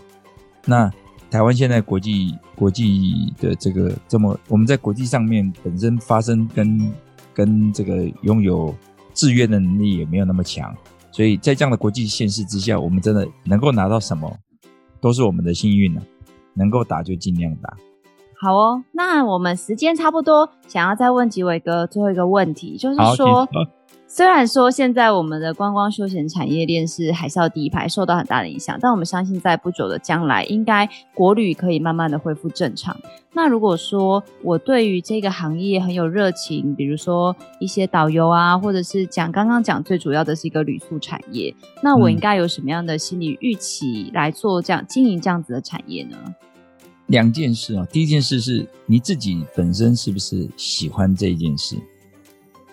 [0.66, 0.92] 那。
[1.33, 6.93] 台湾现在国际国际的这个这么，我们在国际上面本身发生跟
[7.33, 8.74] 跟这个拥有
[9.14, 10.76] 制约的能力也没有那么强，
[11.11, 14.30] 所以在这样的国际现实之下，我们真的能够拿到什么，
[15.01, 16.03] 都是我们的幸运了。
[16.53, 17.74] 能够打就尽量打，
[18.39, 23.49] 好哦，那我们时间差不多，想要再问几位哥最后一个问题，就是说。
[24.14, 32.94] 虽然说现在我们的观光休闲产业链是海啸第一排，受到很大的影响，但我们相信在不久的将来，应该国旅可以慢慢的恢复正常。
[33.32, 46.18] 那如果说我对于这个行业很有热情，比如说一些导游啊，或者是讲刚刚讲最主要的是一个旅宿产业，那我应该有什么样的心理预期来做这样经营这样子的产业呢？
[47.06, 51.76] 两件事啊，第一件事是你自己本身是不是喜欢这一件事？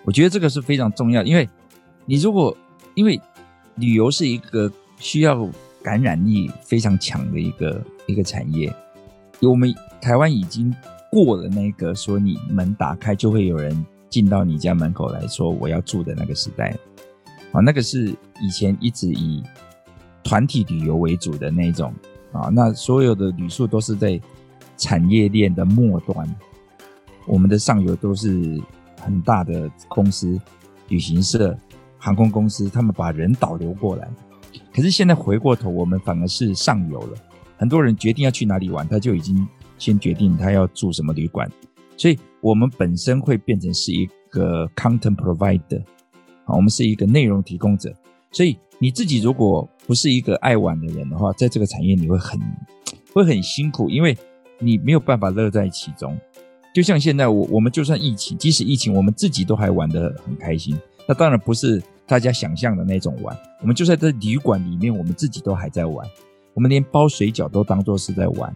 [0.09, 1.47] 我觉得这个是非常重要，因为
[2.07, 2.57] 你如果
[2.95, 3.21] 因为
[3.75, 5.47] 旅游是一个需要
[5.83, 8.73] 感染力非常强的一个一个产业，
[9.39, 10.75] 我们台湾已经
[11.11, 16.75] 过了那个说你门打开就会有人进到你家门口来说我要住的那个时代，
[17.51, 18.07] 啊，那个是
[18.41, 19.43] 以前一直以
[20.23, 21.93] 团体旅游为主的那种
[22.31, 24.19] 啊，那所有的旅宿都是在
[24.75, 26.35] 产业链的末端，
[27.27, 28.59] 我们的上游都是。
[29.01, 30.39] 很大的公司、
[30.87, 31.57] 旅行社、
[31.97, 34.07] 航空公司，他们把人导流过来。
[34.73, 37.17] 可是现在回过头，我们反而是上游了。
[37.57, 39.47] 很多人决定要去哪里玩，他就已经
[39.77, 41.49] 先决定他要住什么旅馆。
[41.97, 45.81] 所以，我们本身会变成是一个 content provider，
[46.45, 47.93] 啊，我们是一个内容提供者。
[48.31, 52.39] 所以，你自己如果不是一个爱玩的人的话，在这个产业你会很
[53.13, 54.17] 会很辛苦，因为
[54.59, 56.17] 你没有办法乐在其中。
[56.79, 60.79] 就像现在，我我们就算疫情，即使疫情，我们自己都还玩得很开心。
[61.05, 63.37] 那当然不是大家想象的那种玩。
[63.59, 66.07] 我们就在这旅馆里面，我们自己都还在玩。
[66.53, 68.49] 我们连包水饺都当作是在玩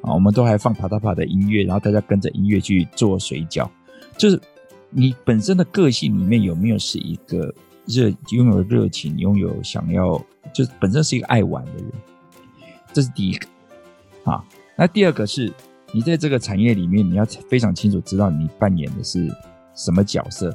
[0.00, 0.14] 啊！
[0.14, 3.68] 我们都还放啪嗒啪的音乐，然后大家跟着音乐去做水饺。
[4.16, 4.40] 就是
[4.88, 7.54] 你本身的个性里面有没有是一个
[7.84, 10.18] 热，拥有热情，拥有想要，
[10.54, 11.92] 就是本身是一个爱玩的人。
[12.94, 13.46] 这是第一个
[14.24, 14.42] 啊。
[14.74, 15.52] 那第二个是。
[15.92, 19.26] 你在这个产业里面，你要非常清楚知道你扮演的是
[19.74, 20.54] 什么角色。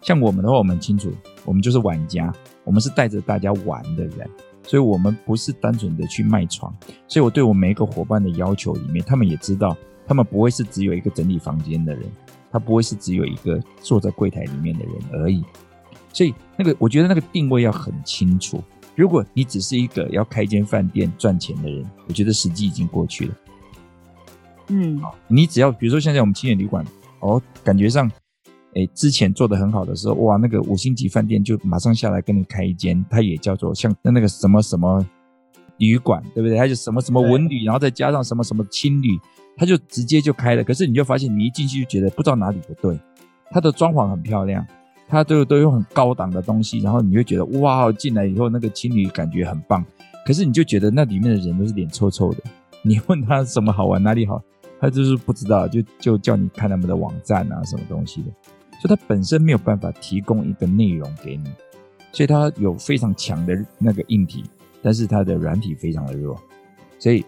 [0.00, 1.12] 像我们的话，我们清楚，
[1.44, 2.32] 我们就是玩家，
[2.64, 4.28] 我们是带着大家玩的人，
[4.64, 6.74] 所以我们不是单纯的去卖床。
[7.06, 12.02] 所以我对我每一个伙伴的要求里面，他们也知道，他们不会是只有一个整理房间的人，
[12.50, 15.44] 他不会是只有一个坐在柜台里面的人而已。
[16.12, 18.60] 所以那个，我觉得那个定位要很清楚。
[18.96, 23.34] 如果你只是一个要开间饭店赚钱的人，我觉得时机已经过去了。
[24.68, 26.84] 嗯，你只要比如说现在我们青年旅馆，
[27.20, 28.10] 哦，感觉上，
[28.74, 35.06] 哎，之前做的很好的时候，哇，那个五星级饭店就马上下来跟你开一间，它也叫做像那那个什么什么
[35.78, 36.56] 旅馆，对不对？
[36.56, 39.18] 它就什么什么文旅，然后再加上什么什么青旅，
[39.56, 40.64] 它就直接就开了。
[40.64, 42.98] 可是你就发现，你一进去就觉得不知道哪里不对，
[43.50, 44.66] 它的装潢很漂亮，
[45.08, 49.84] 它都都用很高档的东西，然后你会觉得哇，进来以后那个青旅感觉很棒。
[50.24, 52.38] 可是你就觉得那里面的人都是脸臭臭的，
[52.82, 54.42] 你问他什么好玩，哪里好？
[54.80, 58.30] 他就是不知道，就就叫你看他们的网站啊，什么东西的，
[58.80, 61.44] 所以他本身没有办法提供一个内容给你，
[62.10, 64.44] 所以他有非常强的那个硬体，
[64.82, 66.36] 但是他的软体非常的弱，
[66.98, 67.24] 所以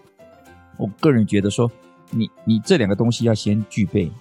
[0.75, 1.71] 我个人觉得说，
[2.11, 4.11] 你你这两个东西要先具备，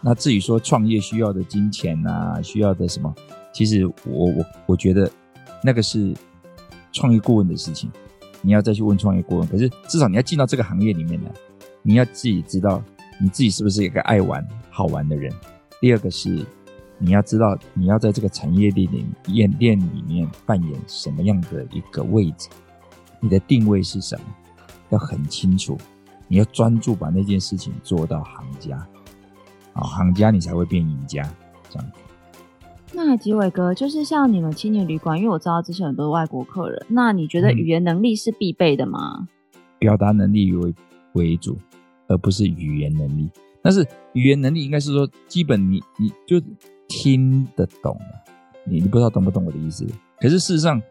[0.00, 3.14] 那至于说创业需要的金钱啊，需要的什么，
[3.52, 3.94] 其实我
[4.26, 5.08] 我我觉得
[5.62, 6.12] 那个是
[6.90, 7.88] 创业顾问的事情，
[8.42, 11.30] 你要再去问创业顾问，可是至少你要进到这个行业里面来。
[11.82, 12.82] 你要自己知道
[13.18, 15.32] 你自己是不是一个爱玩、好玩的人。
[15.80, 16.44] 第二个是，
[16.98, 22.50] 你要知道你要在这个产业链里演练里面扮演什么样的一个位置，
[23.18, 24.24] 你的定位是什么，
[24.90, 25.78] 要很清楚。
[26.28, 28.76] 你要专注把那件事情做到行家，
[29.72, 31.22] 啊，行家你才会变赢家。
[31.70, 31.90] 这样。
[32.92, 39.28] 那吉伟哥，就是像你们青年旅馆，因为我知道之前很多外国客人，那你觉得语言能力是必备的吗？
[39.78, 40.74] 表达能力为
[41.14, 41.58] 为主。
[42.12, 43.30] 而不是语言能力，
[43.62, 46.44] 但是语言能力应该是说基本你你就
[46.88, 48.24] 听得懂了，
[48.64, 49.86] 你你不知道懂不懂我的意思？
[50.18, 50.82] 可是事实上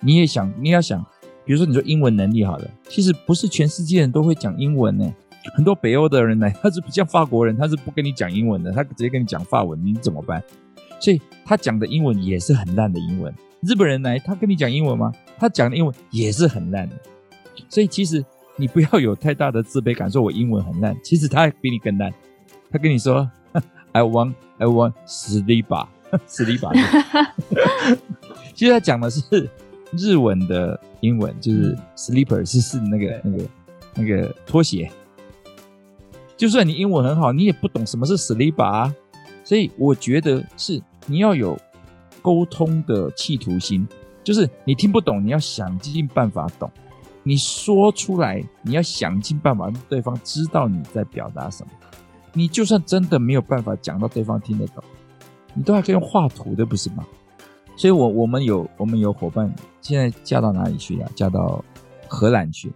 [0.00, 1.04] 你也想你要想，
[1.44, 5.12] 比如说你说英文能力好了，其实不是全世界人都会讲英文呢。
[5.56, 10.40] 很多北欧的人来，他是不像法国人，他是不跟你讲英文的，他直接跟你讲法文，你怎么办？
[11.00, 13.34] 所以他讲的英文也是很烂的英文。
[13.62, 15.12] 日本人来，他跟你讲英文吗？
[15.38, 16.94] 他讲的英文也是很烂的。
[17.68, 18.24] 所以其实。
[18.56, 22.12] 你不要有太大的自卑感，说我英文很烂，其实他比你更烂。
[22.70, 23.26] 他跟你说，
[23.92, 26.68] I want, I want sleep，sleep。
[28.54, 29.48] 其实他讲的是
[29.96, 33.48] 日文的英文，就是 sleeper，是是那个那个
[33.94, 34.90] 那个拖鞋。
[36.36, 38.94] 就算你英文很好，你也不懂什么是 sleep 啊。
[39.42, 41.58] 所以我觉得是你要有
[42.22, 43.86] 沟通的企图心，
[44.22, 46.70] 就是你听不懂，你要想尽办法懂。
[47.24, 51.70] 你说出来，你要想尽办法让对方知道你在表达什么。
[52.32, 54.84] 你就算真的没有办法讲到对方听得懂，
[55.52, 57.04] 你都还可以用画图的，不是吗？
[57.76, 61.10] 所以我，我我们有我们有伙伴，现在嫁到哪里去了？
[61.16, 61.64] 嫁到
[62.06, 62.72] 荷兰去，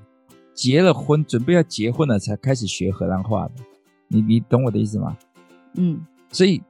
[0.52, 3.52] 结了婚，准备要结婚了，才开始学荷兰话的。
[4.08, 5.16] 你你懂我的意思吗？
[5.76, 6.60] 嗯，所以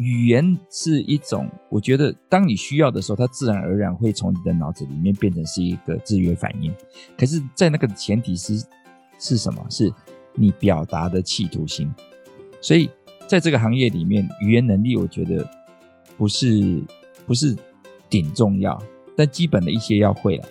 [0.00, 6.74] 语言是一种，我觉得当你需要的时候，它自然而然会从你的脑子里面变成是一个制约反应。
[7.18, 8.64] 可是，在那个前提是
[9.18, 9.62] 是什么？
[9.68, 9.92] 是
[10.34, 11.92] 你表达的企图心。
[12.62, 12.88] 所以，
[13.26, 15.46] 在这个行业里面，语言能力我觉得
[16.16, 16.82] 不是
[17.26, 17.54] 不是
[18.08, 18.82] 顶重要，
[19.14, 20.48] 但基本的一些要会了。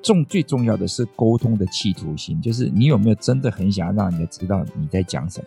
[0.00, 5.46] 重最重要的是沟通的企图心，就是你有没有真的很想要让人家知道你在讲什么，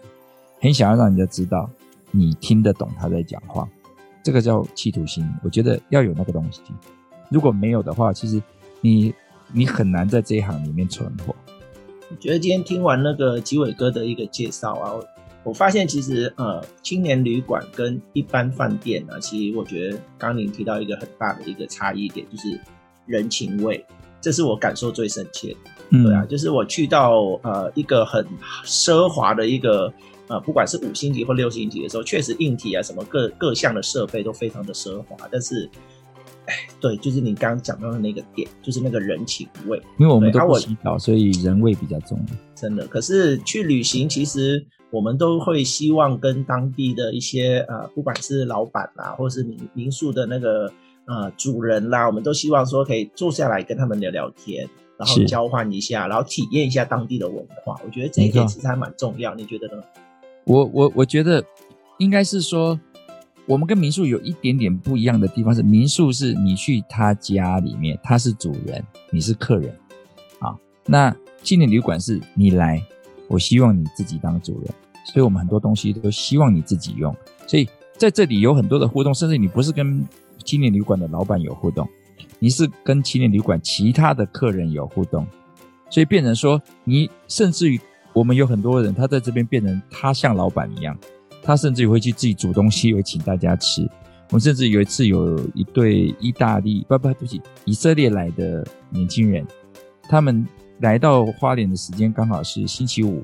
[0.60, 1.70] 很想要让人家知道
[2.12, 3.68] 你听得懂他在讲话，
[4.24, 5.28] 这个叫企图心。
[5.44, 6.62] 我觉得要有那个东西，
[7.30, 8.42] 如果没有的话，其实
[8.82, 9.14] 你
[9.52, 11.36] 你很难在这一行里面存活。
[12.10, 14.94] 我觉得今天听完那个吉伟哥的一个介绍啊。
[15.44, 22.62] 我发现其实呃，青年旅馆跟一般饭店啊，其实我觉得刚刚您提到一个很大的一个差异点，就是
[23.08, 23.84] 人情味，
[24.22, 25.58] 这是我感受最深切的。
[25.90, 28.24] 嗯，对啊，就是我去到呃一个很
[28.64, 29.92] 奢华的一个
[30.32, 35.70] 呃，不管是五星级或六星级的时候，确实硬体啊什么各各项的设备都非常的奢华，但是，
[36.46, 42.18] 哎，对，就是你刚刚讲到的那个点，就是那个人情味，因为我们都不洗澡，所以人味比较重。
[42.56, 44.66] 真的，可是去旅行其实。
[44.94, 50.70] 我们都会希望跟当地的一些呃，不管是老板啦，或是民民宿的那个
[51.06, 54.68] 呃主人啦，我们都希望说可以坐下来跟他们聊聊天，
[54.98, 57.80] 然后交换一下，然后体验一下当地的文化。
[57.86, 59.82] 我觉得这一点其实还蛮重要，你觉得呢？
[60.52, 61.42] 我我我觉得
[61.98, 62.78] 应该是说，
[63.46, 69.74] 我们跟民宿有一点点不一样的地方是，民宿是你去他家里面，他是主人，你是客人，
[70.40, 70.54] 啊，
[70.86, 72.84] 那青年旅馆是你来。
[73.30, 74.70] 我希望你自己当主人，
[75.06, 77.16] 所以我们很多东西都希望你自己用。
[77.48, 80.06] 所以在这里有很多的互动，甚至你不是跟
[80.44, 81.88] 青年旅馆的老板有互动，
[82.40, 85.26] 你是跟青年旅馆其他的客人有互动，
[85.90, 87.80] 所以变成说你甚至于
[88.14, 90.98] 我们有很多人，他在这边变成他像老板一样，
[91.44, 93.82] 他甚至于会去自己煮东西，会请大家吃。
[94.30, 99.46] 我们甚至有一次有一对意大利不不对不起以色列来的年轻人，
[100.04, 100.48] 他们。
[100.82, 103.24] 来到花莲的时间刚好是星期五，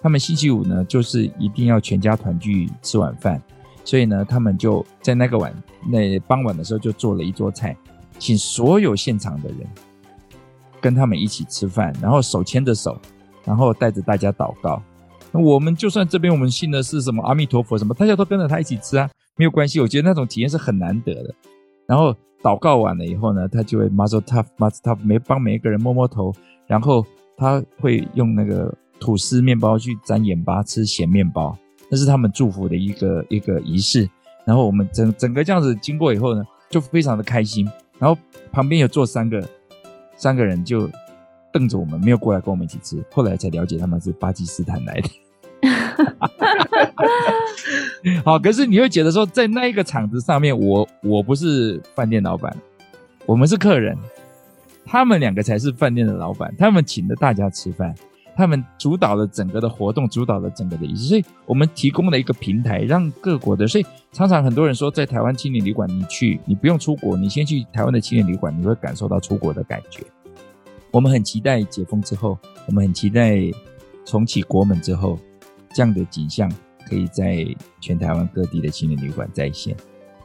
[0.00, 3.38] 他们星期五呢，就是一定要全家团聚吃晚饭，
[3.84, 5.54] 所以呢，他们就在那个晚
[5.86, 7.76] 那傍晚的时候就做了一桌菜，
[8.18, 9.58] 请所有现场的人
[10.80, 12.98] 跟他们一起吃饭，然后手牵着手，
[13.44, 14.82] 然后带着大家祷告。
[15.32, 19.80] 那我们就算这边我们信的是什么阿弥陀佛什么，大家都跟着他一起吃啊，没有关系。
[19.80, 21.34] 我觉得那种体验是很难得的。
[21.86, 26.32] 然后祷告完了以后呢，他就会 Mazel Tov Mazel Tov，每帮每一个人摸摸头。
[26.66, 27.04] 然后
[27.36, 31.56] 他会用那个吐司面包去沾盐巴吃咸面包，
[31.90, 34.08] 那是他们祝福的一个一个仪式。
[34.46, 37.68] 然后我们整整个这样子经过以后呢，就非常的开心。
[37.98, 38.20] 然后
[38.52, 39.46] 旁边有坐三个
[40.16, 40.88] 三个人就
[41.54, 43.02] 瞪着我们，没有过来跟我们一起吃。
[43.12, 45.08] 后来才了解他们是巴基斯坦来的。
[48.24, 52.54] 好，可是你会觉得说，在那一个场子上面，我我不是饭店老板，
[53.24, 53.96] 我们是客人。
[54.84, 57.94] 他们两个才是饭店的老板，他们请了大家吃饭，
[58.36, 63.66] 他们主导了整个的活动，主导了整个的仪式，所以我们提供了一个平台，让各国的。
[63.66, 70.02] 所以常常很多人说，在台湾青年旅馆，你去，你不用出国，你先去台湾的青年旅馆，你会感受到出国的感觉。
[70.94, 72.38] 我们很期待解封之后，
[72.68, 73.36] 我们很期待
[74.04, 75.18] 重启国门之后，
[75.74, 76.48] 这样的景象
[76.88, 77.44] 可以在
[77.80, 79.76] 全台湾各地的青年旅馆再现。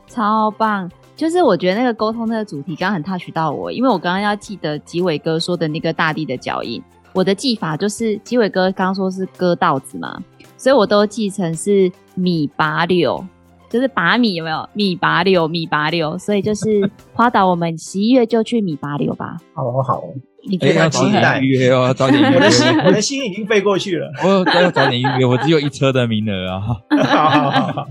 [0.06, 0.88] 超棒！
[1.16, 6.80] 就是我觉得那个沟通那个主题刚刚很 touch 到我，因为我刚刚要记得吉伟哥说的那个大地的脚印，
[7.14, 10.24] 我的记法就是吉伟哥刚刚说是割稻子嘛，
[10.56, 13.26] 所以我都记成是米拔柳，
[13.72, 14.70] 就是拔米有没有？
[14.74, 19.38] 米拔柳，米拔柳，所以就是花岛，我们十一月就去米拔柳吧。
[19.56, 20.04] 好好，
[20.48, 20.76] 你觉得？
[20.76, 22.36] 要早点预约哦，早点预约。
[22.36, 24.12] 我的心，我的心已经飞过去了。
[24.24, 26.62] 我都要早点预约，我只有一车的名额啊。
[27.04, 27.88] 好好好好。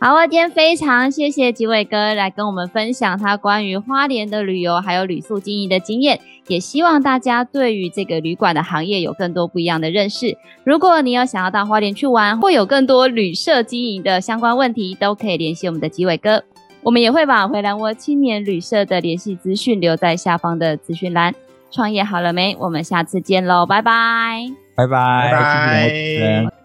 [0.00, 10.36] 好，我今天非常谢谢吉伟哥来跟我们分享他关于花莲的旅游还有旅宿经营的经验，也希望大家对于这个旅馆的行业有更多不一样的认识。
[10.64, 16.42] 如果你有想要到花莲去玩，或有更多旅社经营的相关问题，都可以联系我们的吉伟哥。
[16.82, 21.34] 我们也会把回蓝窝青年旅社的联系资讯留在下方的资讯栏。
[21.70, 22.54] 创业好了没？
[22.60, 26.61] 我们下次见喽，拜拜，拜拜，拜拜。